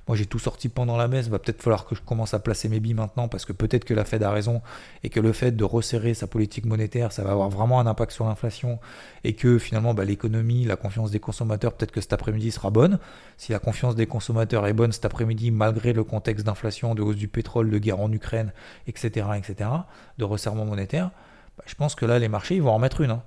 moi, 0.07 0.17
j'ai 0.17 0.25
tout 0.25 0.39
sorti 0.39 0.67
pendant 0.67 0.97
la 0.97 1.07
messe. 1.07 1.27
Va 1.27 1.39
peut-être 1.39 1.61
falloir 1.61 1.85
que 1.85 1.95
je 1.95 2.01
commence 2.01 2.33
à 2.33 2.39
placer 2.39 2.69
mes 2.69 2.79
billes 2.79 2.95
maintenant 2.95 3.27
parce 3.27 3.45
que 3.45 3.53
peut-être 3.53 3.85
que 3.85 3.93
la 3.93 4.03
Fed 4.03 4.23
a 4.23 4.31
raison 4.31 4.61
et 5.03 5.09
que 5.09 5.19
le 5.19 5.31
fait 5.31 5.51
de 5.51 5.63
resserrer 5.63 6.13
sa 6.13 6.27
politique 6.27 6.65
monétaire, 6.65 7.11
ça 7.11 7.23
va 7.23 7.31
avoir 7.31 7.49
vraiment 7.49 7.79
un 7.79 7.87
impact 7.87 8.11
sur 8.11 8.25
l'inflation 8.25 8.79
et 9.23 9.33
que 9.33 9.59
finalement, 9.59 9.93
bah, 9.93 10.03
l'économie, 10.03 10.65
la 10.65 10.75
confiance 10.75 11.11
des 11.11 11.19
consommateurs, 11.19 11.73
peut-être 11.73 11.91
que 11.91 12.01
cet 12.01 12.13
après-midi 12.13 12.51
sera 12.51 12.71
bonne. 12.71 12.99
Si 13.37 13.51
la 13.51 13.59
confiance 13.59 13.95
des 13.95 14.07
consommateurs 14.07 14.65
est 14.67 14.73
bonne 14.73 14.91
cet 14.91 15.05
après-midi, 15.05 15.51
malgré 15.51 15.93
le 15.93 16.03
contexte 16.03 16.45
d'inflation, 16.45 16.95
de 16.95 17.01
hausse 17.01 17.15
du 17.15 17.27
pétrole, 17.27 17.69
de 17.69 17.77
guerre 17.77 17.99
en 17.99 18.11
Ukraine, 18.11 18.53
etc., 18.87 19.27
etc., 19.37 19.69
de 20.17 20.23
resserrement 20.23 20.65
monétaire, 20.65 21.11
bah, 21.57 21.63
je 21.67 21.75
pense 21.75 21.95
que 21.95 22.05
là, 22.05 22.17
les 22.17 22.27
marchés, 22.27 22.55
ils 22.55 22.61
vont 22.61 22.71
en 22.71 22.75
remettre 22.75 23.01
une. 23.01 23.11
Hein. 23.11 23.23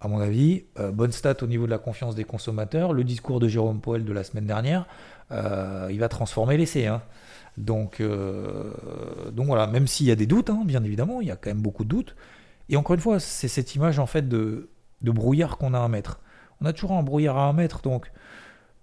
À 0.00 0.08
mon 0.08 0.20
avis, 0.20 0.64
euh, 0.78 0.92
bonne 0.92 1.10
stat 1.10 1.34
au 1.42 1.46
niveau 1.46 1.66
de 1.66 1.70
la 1.70 1.78
confiance 1.78 2.14
des 2.14 2.24
consommateurs. 2.24 2.92
Le 2.92 3.02
discours 3.02 3.40
de 3.40 3.48
Jérôme 3.48 3.80
Powell 3.80 4.04
de 4.04 4.12
la 4.12 4.22
semaine 4.22 4.46
dernière, 4.46 4.86
euh, 5.32 5.88
il 5.90 5.98
va 5.98 6.08
transformer 6.08 6.56
l'essai. 6.56 6.86
Hein. 6.86 7.02
Donc, 7.56 8.00
euh, 8.00 8.72
donc 9.32 9.46
voilà, 9.46 9.66
même 9.66 9.86
s'il 9.86 10.06
y 10.06 10.10
a 10.10 10.16
des 10.16 10.26
doutes, 10.26 10.50
hein, 10.50 10.62
bien 10.64 10.84
évidemment, 10.84 11.20
il 11.20 11.28
y 11.28 11.30
a 11.30 11.36
quand 11.36 11.50
même 11.50 11.62
beaucoup 11.62 11.84
de 11.84 11.88
doutes. 11.88 12.14
Et 12.68 12.76
encore 12.76 12.94
une 12.94 13.00
fois, 13.00 13.18
c'est 13.20 13.48
cette 13.48 13.74
image 13.74 13.98
en 13.98 14.06
fait 14.06 14.28
de, 14.28 14.68
brouillard 15.00 15.56
qu'on 15.56 15.72
a 15.72 15.80
à 15.80 15.88
mettre. 15.88 16.20
On 16.60 16.66
a 16.66 16.72
toujours 16.72 16.92
un 16.92 17.02
brouillard 17.02 17.38
à 17.38 17.52
mettre, 17.52 17.80
donc 17.82 18.10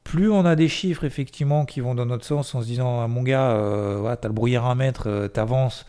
plus 0.04 0.30
on 0.30 0.46
a 0.46 0.56
des 0.56 0.68
chiffres 0.68 1.04
effectivement 1.06 1.66
qui 1.66 1.80
vont 1.80 1.96
dans 1.96 2.06
notre 2.06 2.26
sens 2.26 2.54
en 2.56 2.62
se 2.62 2.66
disant 2.66 3.02
ah, 3.02 3.08
mon 3.08 3.24
gars, 3.24 3.52
euh, 3.52 4.16
t'as 4.16 4.28
le 4.28 4.34
brouillard 4.34 4.66
à 4.66 4.76
mettre, 4.76 5.08
euh, 5.08 5.28
t'avances, 5.28 5.86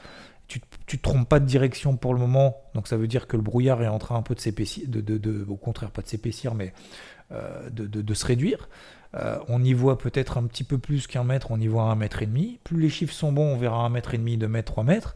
tu, 0.47 0.61
tu 0.87 0.99
te 0.99 1.03
trompes 1.03 1.29
pas 1.29 1.41
de 1.41 1.47
direction 1.47 1.97
pour 1.97 2.13
le 2.15 2.21
moment, 2.21 2.57
donc 2.75 2.87
ça 2.87 2.97
veut 2.97 3.07
dire 3.07 3.27
que 3.27 3.37
le 3.37 3.43
brouillard 3.43 3.83
est 3.83 3.89
en 3.89 3.99
train 3.99 4.17
un 4.17 4.23
peu 4.23 4.35
de 4.35 4.41
s'épaissir, 4.41 4.85
de, 4.89 5.47
au 5.49 5.57
contraire 5.57 5.91
pas 5.91 6.03
de 6.03 6.09
s'épaissir, 6.09 6.55
mais 6.55 6.75
de, 7.71 8.15
se 8.15 8.27
réduire. 8.27 8.69
Euh, 9.17 9.39
on 9.49 9.63
y 9.63 9.73
voit 9.75 9.97
peut-être 9.97 10.39
un 10.39 10.45
petit 10.45 10.65
peu 10.65 10.79
plus 10.79 11.07
qu'un 11.07 11.25
mètre, 11.25 11.51
on 11.51 11.61
y 11.61 11.69
voit 11.69 11.85
un 11.85 11.95
mètre 11.95 12.23
et 12.23 12.27
demi. 12.27 12.59
Plus 12.65 12.81
les 12.81 12.89
chiffres 12.89 13.15
sont 13.15 13.33
bons, 13.33 13.55
on 13.55 13.57
verra 13.57 13.85
un 13.85 13.89
mètre 13.89 14.15
et 14.15 14.19
demi, 14.19 14.37
deux 14.37 14.49
mètres, 14.49 14.73
trois 14.73 14.85
mètres. 14.85 15.15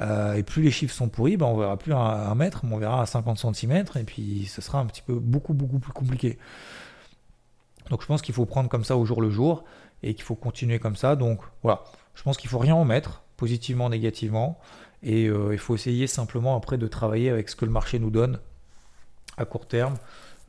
Euh, 0.00 0.34
et 0.34 0.42
plus 0.42 0.62
les 0.62 0.70
chiffres 0.70 0.94
sont 0.94 1.08
pourris, 1.08 1.36
ben 1.36 1.46
on 1.46 1.56
verra 1.56 1.76
plus 1.76 1.92
un, 1.92 2.34
mètre, 2.34 2.64
mais 2.64 2.74
on 2.74 2.78
verra 2.78 3.02
à 3.02 3.06
50 3.06 3.54
cm, 3.54 3.84
et 3.96 4.04
puis 4.04 4.46
ce 4.46 4.60
sera 4.60 4.80
un 4.80 4.86
petit 4.86 5.02
peu 5.02 5.14
beaucoup, 5.14 5.54
beaucoup 5.54 5.78
plus 5.78 5.92
compliqué. 5.92 6.38
Donc 7.90 8.02
je 8.02 8.06
pense 8.06 8.22
qu'il 8.22 8.34
faut 8.34 8.46
prendre 8.46 8.68
comme 8.68 8.84
ça 8.84 8.96
au 8.96 9.04
jour 9.04 9.20
le 9.20 9.30
jour, 9.30 9.64
et 10.02 10.14
qu'il 10.14 10.24
faut 10.24 10.34
continuer 10.34 10.78
comme 10.78 10.96
ça. 10.96 11.14
Donc 11.14 11.40
voilà, 11.62 11.84
je 12.14 12.22
pense 12.22 12.36
qu'il 12.36 12.50
faut 12.50 12.58
rien 12.58 12.74
en 12.74 12.84
mettre, 12.84 13.22
positivement, 13.36 13.88
négativement, 13.88 14.58
et 15.02 15.26
euh, 15.26 15.52
il 15.52 15.58
faut 15.58 15.74
essayer 15.74 16.06
simplement 16.06 16.56
après 16.56 16.78
de 16.78 16.88
travailler 16.88 17.30
avec 17.30 17.48
ce 17.48 17.54
que 17.54 17.64
le 17.64 17.70
marché 17.70 17.98
nous 17.98 18.10
donne 18.10 18.40
à 19.36 19.44
court 19.44 19.68
terme. 19.68 19.94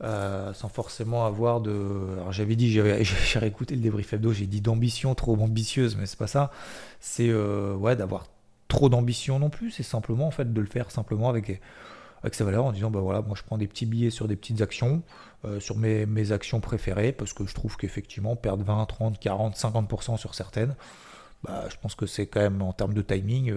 Euh, 0.02 0.52
sans 0.52 0.68
forcément 0.68 1.24
avoir 1.24 1.62
de. 1.62 1.72
Alors 2.12 2.30
j'avais 2.30 2.54
dit, 2.54 2.70
j'ai 2.70 2.82
réécouté 3.38 3.74
le 3.74 3.80
débrief 3.80 4.12
hebdo, 4.12 4.30
j'ai 4.30 4.46
dit 4.46 4.60
d'ambition 4.60 5.14
trop 5.14 5.40
ambitieuse, 5.40 5.96
mais 5.96 6.04
c'est 6.04 6.18
pas 6.18 6.26
ça. 6.26 6.50
C'est 7.00 7.30
euh, 7.30 7.74
ouais, 7.74 7.96
d'avoir 7.96 8.26
trop 8.68 8.90
d'ambition 8.90 9.38
non 9.38 9.48
plus, 9.48 9.70
c'est 9.70 9.82
simplement 9.82 10.26
en 10.26 10.30
fait 10.30 10.52
de 10.52 10.60
le 10.60 10.66
faire 10.66 10.90
simplement 10.90 11.30
avec, 11.30 11.62
avec 12.22 12.34
sa 12.34 12.44
valeur 12.44 12.66
en 12.66 12.72
disant 12.72 12.90
bah 12.90 13.00
voilà, 13.00 13.22
moi 13.22 13.34
je 13.38 13.42
prends 13.42 13.56
des 13.56 13.66
petits 13.66 13.86
billets 13.86 14.10
sur 14.10 14.28
des 14.28 14.36
petites 14.36 14.60
actions, 14.60 15.02
euh, 15.46 15.60
sur 15.60 15.78
mes, 15.78 16.04
mes, 16.04 16.30
actions 16.30 16.60
préférées, 16.60 17.12
parce 17.12 17.32
que 17.32 17.46
je 17.46 17.54
trouve 17.54 17.78
qu'effectivement 17.78 18.36
perdre 18.36 18.64
20, 18.64 18.84
30, 18.84 19.18
40, 19.18 19.56
50% 19.56 20.18
sur 20.18 20.34
certaines, 20.34 20.74
bah, 21.42 21.64
je 21.70 21.76
pense 21.80 21.94
que 21.94 22.04
c'est 22.04 22.26
quand 22.26 22.40
même 22.40 22.60
en 22.60 22.74
termes 22.74 22.92
de 22.92 23.02
timing, 23.02 23.54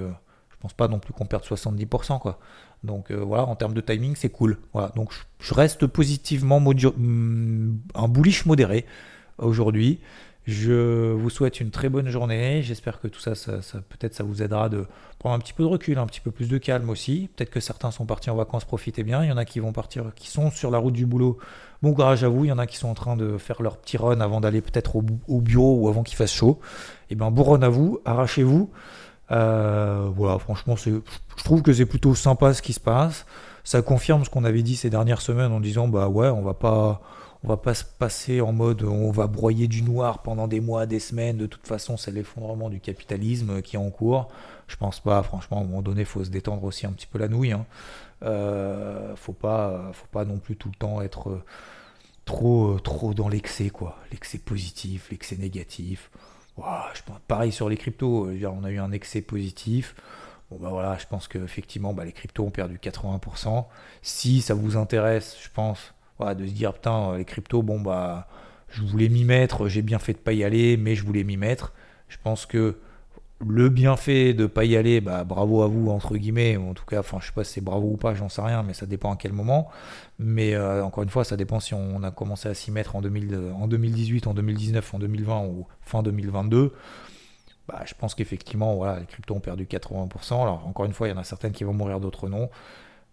pense 0.60 0.74
pas 0.74 0.88
non 0.88 1.00
plus 1.00 1.14
qu'on 1.14 1.26
perde 1.26 1.44
70%. 1.44 2.20
Quoi. 2.20 2.40
Donc 2.84 3.12
euh, 3.12 3.16
voilà, 3.16 3.46
en 3.46 3.56
termes 3.56 3.74
de 3.74 3.82
timing, 3.82 4.16
c'est 4.16 4.30
cool. 4.30 4.58
Voilà, 4.74 4.90
donc 4.96 5.12
je, 5.40 5.54
reste 5.54 5.88
positivement 5.88 6.60
mm, 6.60 7.78
un 7.96 8.08
bullish 8.08 8.46
modéré 8.46 8.86
aujourd'hui. 9.38 10.00
Je 10.50 11.12
vous 11.12 11.30
souhaite 11.30 11.60
une 11.60 11.70
très 11.70 11.90
bonne 11.90 12.10
journée. 12.10 12.64
J'espère 12.64 13.00
que 13.00 13.08
tout 13.08 13.20
ça, 13.20 13.36
ça, 13.36 13.60
peut-être 13.90 14.16
ça 14.16 14.24
vous 14.24 14.42
aidera 14.42 14.68
de 14.68 14.88
prendre 15.20 15.36
un 15.36 15.40
petit 15.40 15.54
peu 15.54 15.62
de 15.62 15.68
recul, 15.68 16.00
un 16.00 16.08
petit 16.08 16.22
peu 16.22 16.32
plus 16.32 16.50
de 16.50 16.58
calme 16.58 16.90
aussi. 16.90 17.30
Peut-être 17.36 17.52
que 17.52 17.60
certains 17.60 17.92
sont 17.92 18.08
partis 18.08 18.32
en 18.32 18.36
vacances, 18.36 18.66
profitez 18.66 19.04
bien. 19.04 19.24
Il 19.24 19.30
y 19.30 19.32
en 19.32 19.38
a 19.38 19.46
qui 19.46 19.60
vont 19.60 19.74
partir, 19.74 20.06
qui 20.16 20.28
sont 20.28 20.50
sur 20.50 20.72
la 20.72 20.80
route 20.80 20.96
du 20.96 21.06
boulot. 21.06 21.38
Bon 21.84 21.94
courage 21.94 22.24
à 22.24 22.30
vous. 22.30 22.46
Il 22.46 22.48
y 22.48 22.52
en 22.52 22.58
a 22.58 22.66
qui 22.66 22.78
sont 22.78 22.88
en 22.88 22.96
train 22.96 23.16
de 23.16 23.38
faire 23.38 23.62
leur 23.62 23.78
petit 23.78 23.98
run 23.98 24.22
avant 24.22 24.42
d'aller 24.42 24.62
peut-être 24.62 24.96
au, 24.96 25.42
bureau 25.42 25.82
ou 25.82 25.88
avant 25.88 26.02
qu'il 26.02 26.18
fasse 26.18 26.34
chaud. 26.34 26.60
Et 27.10 27.14
eh 27.14 27.16
bien 27.16 27.30
bon 27.30 27.44
run 27.44 27.62
à 27.62 27.70
vous, 27.70 28.00
arrachez-vous. 28.06 28.72
Euh, 29.32 30.10
voilà, 30.16 30.40
franchement, 30.40 30.76
je 30.76 31.00
trouve 31.44 31.62
que 31.62 31.74
c'est 31.74 31.86
plutôt 31.86 32.16
sympa 32.16 32.54
ce 32.54 32.62
qui 32.62 32.74
se 32.74 32.80
passe. 32.80 33.26
Ça 33.64 33.82
confirme 33.82 34.26
ce 34.26 34.30
qu'on 34.30 34.44
avait 34.44 34.64
dit 34.64 34.76
ces 34.76 34.90
dernières 34.90 35.22
semaines 35.22 35.52
en 35.52 35.60
disant 35.60 35.88
bah 35.88 36.08
ouais, 36.08 36.30
on 36.30 36.42
va 36.42 36.54
pas, 36.54 37.02
on 37.44 37.48
va 37.48 37.58
pas 37.58 37.74
se 37.74 37.84
passer 37.84 38.42
en 38.42 38.52
mode 38.52 38.84
on 38.84 39.12
va 39.12 39.28
broyer 39.28 39.68
du 39.68 39.84
noir 39.84 40.24
pendant 40.24 40.48
des 40.48 40.60
mois, 40.60 40.86
des 40.86 41.00
semaines. 41.00 41.38
De 41.38 41.46
toute 41.46 41.68
façon, 41.68 41.98
c'est 41.98 42.12
l'effondrement 42.12 42.70
du 42.70 42.80
capitalisme 42.80 43.62
qui 43.62 43.76
est 43.76 43.80
en 43.80 43.92
cours. 43.92 44.30
Je 44.68 44.76
pense 44.76 45.00
pas. 45.00 45.22
Franchement, 45.24 45.58
à 45.58 45.62
un 45.62 45.66
moment 45.66 45.82
donné, 45.82 46.06
faut 46.06 46.24
se 46.24 46.30
détendre 46.30 46.64
aussi 46.64 46.88
un 46.88 46.92
petit 46.92 47.08
peu 47.08 47.20
la 47.20 47.28
nouille. 47.28 47.52
Hein. 47.52 47.66
Euh, 48.24 49.16
faut 49.16 49.34
pas, 49.34 49.92
faut 49.94 50.08
pas 50.12 50.26
non 50.26 50.38
plus 50.38 50.56
tout 50.56 50.70
le 50.70 50.76
temps 50.76 51.02
être 51.02 51.40
trop, 52.26 52.80
trop 52.80 53.14
dans 53.14 53.30
l'excès, 53.30 53.70
quoi. 53.70 53.98
L'excès 54.12 54.38
positif, 54.38 55.10
l'excès 55.12 55.36
négatif. 55.38 56.12
Je 56.94 57.02
pareil 57.28 57.52
sur 57.52 57.70
les 57.70 57.78
cryptos, 57.78 58.30
on 58.30 58.64
a 58.64 58.72
eu 58.72 58.80
un 58.80 58.92
excès 58.92 59.22
positif. 59.22 59.96
Bon 60.52 60.58
bah 60.58 60.70
voilà, 60.70 60.98
je 60.98 61.06
pense 61.06 61.28
qu'effectivement 61.28 61.94
bah, 61.94 62.06
les 62.06 62.12
cryptos 62.12 62.44
ont 62.44 62.52
perdu 62.52 62.78
80%. 62.78 63.66
Si 64.02 64.42
ça 64.42 64.54
vous 64.54 64.78
intéresse, 64.78 65.38
je 65.42 65.50
pense, 65.54 65.94
de 66.20 66.48
se 66.48 66.52
dire 66.52 66.74
putain 66.74 67.18
les 67.18 67.26
cryptos, 67.26 67.62
bon 67.62 67.80
bah 67.80 68.28
je 68.70 68.82
voulais 68.84 69.10
m'y 69.10 69.24
mettre, 69.24 69.68
j'ai 69.68 69.82
bien 69.82 70.00
fait 70.00 70.14
de 70.14 70.20
pas 70.20 70.34
y 70.34 70.44
aller, 70.44 70.78
mais 70.78 70.96
je 70.96 71.04
voulais 71.06 71.24
m'y 71.24 71.38
mettre. 71.38 71.74
Je 72.08 72.18
pense 72.24 72.46
que 72.46 72.80
le 73.46 73.70
bienfait 73.70 74.34
de 74.34 74.46
pas 74.46 74.66
y 74.66 74.76
aller, 74.76 75.00
bah, 75.02 75.24
bravo 75.24 75.62
à 75.64 75.68
vous 75.68 75.90
entre 75.90 76.18
guillemets, 76.18 76.58
en 76.58 76.74
tout 76.74 76.86
cas, 76.86 77.00
enfin 77.00 77.20
je 77.22 77.28
sais 77.28 77.32
pas 77.32 77.44
si 77.44 77.54
c'est 77.54 77.62
bravo 77.62 77.92
ou 77.92 77.98
pas, 77.98 78.14
j'en 78.14 78.30
sais 78.30 78.42
rien, 78.42 78.64
mais 78.64 78.74
ça 78.74 78.86
dépend 78.86 79.14
à 79.14 79.16
quel 79.16 79.34
moment. 79.34 79.70
Mais 80.20 80.56
euh, 80.56 80.84
encore 80.84 81.04
une 81.04 81.10
fois, 81.10 81.24
ça 81.24 81.38
dépend 81.38 81.60
si 81.60 81.74
on 81.74 82.04
a 82.04 82.12
commencé 82.12 82.50
à 82.50 82.54
s'y 82.54 82.72
mettre 82.72 82.96
en, 82.96 83.02
2000, 83.02 83.54
en 83.56 83.68
2018, 83.68 84.28
en 84.28 84.34
2019, 84.34 84.94
en 84.94 85.00
2020 85.00 85.46
ou 85.46 85.68
fin 85.82 86.04
2022. 86.04 86.74
Bah, 87.68 87.84
je 87.86 87.94
pense 87.94 88.16
qu'effectivement, 88.16 88.76
voilà, 88.76 89.00
les 89.00 89.06
cryptos 89.06 89.36
ont 89.36 89.40
perdu 89.40 89.66
80%. 89.66 90.42
Alors 90.42 90.68
encore 90.68 90.86
une 90.86 90.94
fois, 90.94 91.08
il 91.08 91.12
y 91.12 91.14
en 91.14 91.18
a 91.18 91.24
certaines 91.24 91.54
qui 91.54 91.64
vont 91.64 91.74
mourir, 91.74 92.00
d'autres 92.00 92.28
non. 92.28 92.50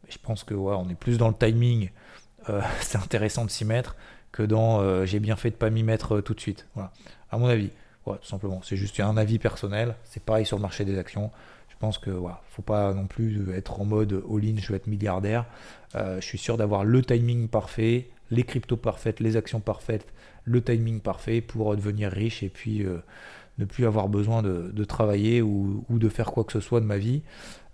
Mais 0.05 0.11
je 0.11 0.19
pense 0.19 0.43
que 0.43 0.55
on 0.55 0.89
est 0.89 0.95
plus 0.95 1.19
dans 1.19 1.29
le 1.29 1.35
timing. 1.35 1.91
Euh, 2.49 2.61
c'est 2.81 2.99
intéressant 2.99 3.45
de 3.45 3.51
s'y 3.51 3.65
mettre 3.65 3.97
que 4.33 4.43
dans 4.43 4.81
euh, 4.81 5.05
j'ai 5.07 5.21
bien 5.21 5.37
fait 5.37 5.51
de 5.51 5.57
pas 5.57 5.71
m'y 5.71 5.85
mettre 5.85 6.21
tout 6.21 6.35
de 6.35 6.41
suite. 6.41 6.67
Voilà, 6.75 6.91
à 7.31 7.39
mon 7.39 7.47
avis 7.47 7.71
tout 8.15 8.29
simplement. 8.29 8.61
C'est 8.63 8.77
juste 8.77 8.99
un 9.01 9.17
avis 9.17 9.39
personnel. 9.39 9.97
C'est 10.05 10.23
pareil 10.23 10.47
sur 10.47 10.57
le 10.57 10.63
marché 10.63 10.85
des 10.85 10.99
actions. 10.99 11.31
Je 11.77 11.81
pense 11.81 11.99
que 11.99 12.11
voilà, 12.11 12.41
faut 12.49 12.63
pas 12.63 12.95
non 12.95 13.07
plus 13.07 13.53
être 13.53 13.81
en 13.81 13.85
mode 13.85 14.25
all-in, 14.31 14.57
je 14.57 14.69
vais 14.69 14.77
être 14.77 14.87
milliardaire. 14.87 15.45
Euh, 15.95 16.21
je 16.23 16.25
suis 16.25 16.39
sûr 16.39 16.57
d'avoir 16.57 16.85
le 16.85 17.03
timing 17.03 17.49
parfait, 17.49 18.09
les 18.31 18.45
cryptos 18.45 18.79
parfaites, 18.79 19.21
les 19.21 19.37
actions 19.37 19.61
parfaites, 19.61 20.07
le 20.45 20.63
timing 20.63 21.01
parfait 21.01 21.43
pour 21.43 21.77
devenir 21.77 22.11
riche 22.11 22.43
et 22.43 22.49
puis 22.49 22.83
euh, 22.83 23.03
ne 23.59 23.67
plus 23.67 23.85
avoir 23.85 24.09
besoin 24.09 24.43
de, 24.43 24.85
travailler 24.85 25.43
ou, 25.43 25.85
de 25.91 26.09
faire 26.09 26.33
quoi 26.33 26.45
que 26.45 26.53
ce 26.53 26.61
soit 26.61 26.81
de 26.81 26.87
ma 26.87 26.97
vie 26.97 27.23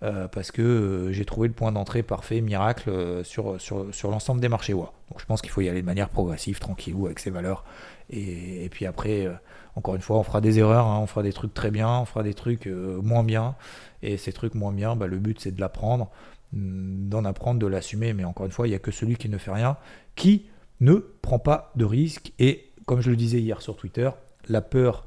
euh, 0.01 0.27
parce 0.27 0.51
que 0.51 1.07
j'ai 1.11 1.23
trouvé 1.23 1.47
le 1.47 1.53
point 1.53 1.71
d'entrée 1.71 2.03
parfait, 2.03 2.41
miracle 2.41 3.23
sur, 3.23 3.59
sur, 3.61 3.95
sur 3.95 4.11
l'ensemble 4.11 4.41
des 4.41 4.49
marchés. 4.49 4.73
Donc 4.73 4.91
je 5.17 5.25
pense 5.25 5.41
qu'il 5.41 5.51
faut 5.51 5.61
y 5.61 5.69
aller 5.69 5.81
de 5.81 5.85
manière 5.85 6.09
progressive, 6.09 6.59
tranquille, 6.59 6.95
avec 7.05 7.19
ses 7.19 7.29
valeurs. 7.29 7.63
Et 8.09 8.67
puis 8.69 8.85
après, 8.85 9.29
encore 9.75 9.95
une 9.95 10.01
fois, 10.01 10.17
on 10.17 10.23
fera 10.23 10.41
des 10.41 10.59
erreurs, 10.59 10.85
hein, 10.85 10.99
on 11.01 11.07
fera 11.07 11.23
des 11.23 11.33
trucs 11.33 11.53
très 11.53 11.71
bien, 11.71 11.99
on 11.99 12.05
fera 12.05 12.23
des 12.23 12.33
trucs 12.33 12.67
euh, 12.67 13.01
moins 13.01 13.23
bien. 13.23 13.55
Et 14.01 14.17
ces 14.17 14.33
trucs 14.33 14.53
moins 14.53 14.71
bien, 14.71 14.95
bah, 14.95 15.07
le 15.07 15.17
but 15.17 15.39
c'est 15.39 15.51
de 15.51 15.59
l'apprendre, 15.59 16.09
mm, 16.53 17.09
d'en 17.09 17.25
apprendre, 17.25 17.59
de 17.59 17.67
l'assumer. 17.67 18.13
Mais 18.13 18.23
encore 18.23 18.45
une 18.45 18.51
fois, 18.51 18.67
il 18.67 18.71
n'y 18.71 18.75
a 18.75 18.79
que 18.79 18.91
celui 18.91 19.15
qui 19.15 19.29
ne 19.29 19.37
fait 19.37 19.51
rien 19.51 19.77
qui 20.15 20.45
ne 20.79 20.95
prend 20.95 21.39
pas 21.39 21.71
de 21.75 21.85
risque. 21.85 22.33
Et 22.37 22.69
comme 22.85 23.01
je 23.01 23.09
le 23.09 23.15
disais 23.15 23.39
hier 23.39 23.61
sur 23.61 23.75
Twitter, 23.75 24.09
la 24.47 24.61
peur, 24.61 25.05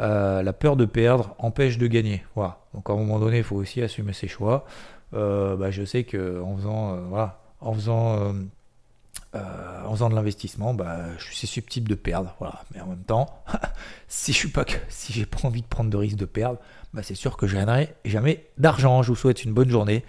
euh, 0.00 0.42
la 0.42 0.52
peur 0.52 0.76
de 0.76 0.84
perdre 0.84 1.34
empêche 1.38 1.78
de 1.78 1.86
gagner. 1.88 2.22
Voilà. 2.36 2.60
Donc 2.72 2.88
à 2.90 2.92
un 2.92 2.96
moment 2.96 3.18
donné, 3.18 3.38
il 3.38 3.44
faut 3.44 3.56
aussi 3.56 3.82
assumer 3.82 4.12
ses 4.12 4.28
choix. 4.28 4.64
Euh, 5.14 5.56
bah, 5.56 5.70
je 5.70 5.84
sais 5.84 6.04
qu'en 6.04 6.56
faisant, 6.56 6.96
voilà, 7.08 7.40
en 7.60 7.72
faisant 7.72 8.34
euh, 9.34 9.84
en 9.84 9.92
faisant 9.92 10.10
de 10.10 10.14
l'investissement, 10.14 10.74
bah, 10.74 10.98
je 11.18 11.24
suis 11.24 11.36
susceptible 11.36 11.88
de 11.88 11.94
perdre. 11.94 12.34
Mais 12.74 12.80
en 12.80 12.86
même 12.86 13.04
temps, 13.04 13.42
si 14.08 14.32
je 14.32 14.38
suis 14.38 14.48
pas 14.48 14.64
pas 14.64 15.48
envie 15.48 15.62
de 15.62 15.66
prendre 15.66 15.90
de 15.90 15.96
risque 15.96 16.16
de 16.16 16.24
perdre, 16.24 16.58
bah, 16.92 17.02
c'est 17.02 17.14
sûr 17.14 17.36
que 17.36 17.46
je 17.46 17.56
gagnerai 17.56 17.94
jamais 18.04 18.46
d'argent. 18.58 19.02
Je 19.02 19.08
vous 19.08 19.16
souhaite 19.16 19.44
une 19.44 19.52
bonne 19.52 19.70
journée. 19.70 20.04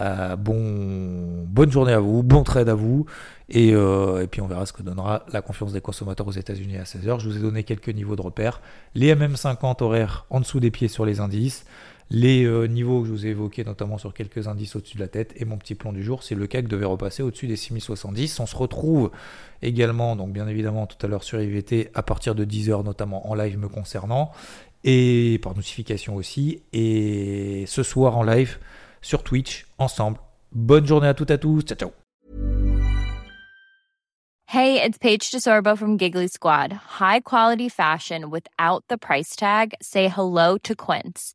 Euh, 0.00 0.36
bon, 0.36 1.44
bonne 1.46 1.72
journée 1.72 1.92
à 1.92 1.98
vous, 1.98 2.22
bon 2.22 2.44
trade 2.44 2.68
à 2.68 2.74
vous, 2.74 3.06
et, 3.48 3.72
euh, 3.72 4.22
et, 4.22 4.28
puis 4.28 4.40
on 4.40 4.46
verra 4.46 4.64
ce 4.64 4.72
que 4.72 4.82
donnera 4.82 5.24
la 5.32 5.42
confiance 5.42 5.72
des 5.72 5.80
consommateurs 5.80 6.28
aux 6.28 6.32
États-Unis 6.32 6.76
à 6.76 6.84
16h. 6.84 7.18
Je 7.18 7.28
vous 7.28 7.36
ai 7.36 7.40
donné 7.40 7.64
quelques 7.64 7.88
niveaux 7.88 8.14
de 8.14 8.22
repères. 8.22 8.60
Les 8.94 9.12
MM50 9.12 9.82
horaires 9.82 10.26
en 10.30 10.38
dessous 10.38 10.60
des 10.60 10.70
pieds 10.70 10.86
sur 10.86 11.04
les 11.04 11.18
indices 11.18 11.64
les 12.10 12.44
euh, 12.44 12.66
niveaux 12.66 13.02
que 13.02 13.08
je 13.08 13.12
vous 13.12 13.26
ai 13.26 13.30
évoqués, 13.30 13.64
notamment 13.64 13.98
sur 13.98 14.14
quelques 14.14 14.48
indices 14.48 14.76
au-dessus 14.76 14.96
de 14.96 15.02
la 15.02 15.08
tête, 15.08 15.34
et 15.36 15.44
mon 15.44 15.58
petit 15.58 15.74
plan 15.74 15.92
du 15.92 16.02
jour, 16.02 16.22
c'est 16.22 16.34
le 16.34 16.46
CAC 16.46 16.66
devait 16.66 16.86
repasser 16.86 17.22
au-dessus 17.22 17.46
des 17.46 17.56
6070. 17.56 18.40
On 18.40 18.46
se 18.46 18.56
retrouve 18.56 19.10
également, 19.62 20.16
donc 20.16 20.32
bien 20.32 20.48
évidemment 20.48 20.86
tout 20.86 21.04
à 21.04 21.08
l'heure 21.08 21.22
sur 21.22 21.40
IVT, 21.40 21.90
à 21.94 22.02
partir 22.02 22.34
de 22.34 22.44
10h, 22.44 22.84
notamment 22.84 23.30
en 23.30 23.34
live 23.34 23.58
me 23.58 23.68
concernant, 23.68 24.32
et 24.84 25.38
par 25.42 25.54
notification 25.54 26.16
aussi, 26.16 26.62
et 26.72 27.64
ce 27.66 27.82
soir 27.82 28.16
en 28.16 28.22
live 28.22 28.58
sur 29.02 29.22
Twitch, 29.22 29.66
ensemble. 29.78 30.18
Bonne 30.52 30.86
journée 30.86 31.08
à 31.08 31.14
toutes 31.14 31.30
et 31.30 31.34
à 31.34 31.38
tous, 31.38 31.62
ciao 31.62 31.76
ciao 31.76 31.90
Hey, 34.50 34.80
it's 34.82 34.96
Paige 34.96 35.30
DeSorbo 35.30 35.76
from 35.76 35.98
Giggly 35.98 36.26
Squad. 36.26 36.72
High 36.98 37.20
quality 37.20 37.68
fashion 37.68 38.30
without 38.30 38.82
the 38.88 38.96
price 38.96 39.36
tag? 39.36 39.74
Say 39.82 40.08
hello 40.08 40.56
to 40.62 40.74
Quince. 40.74 41.34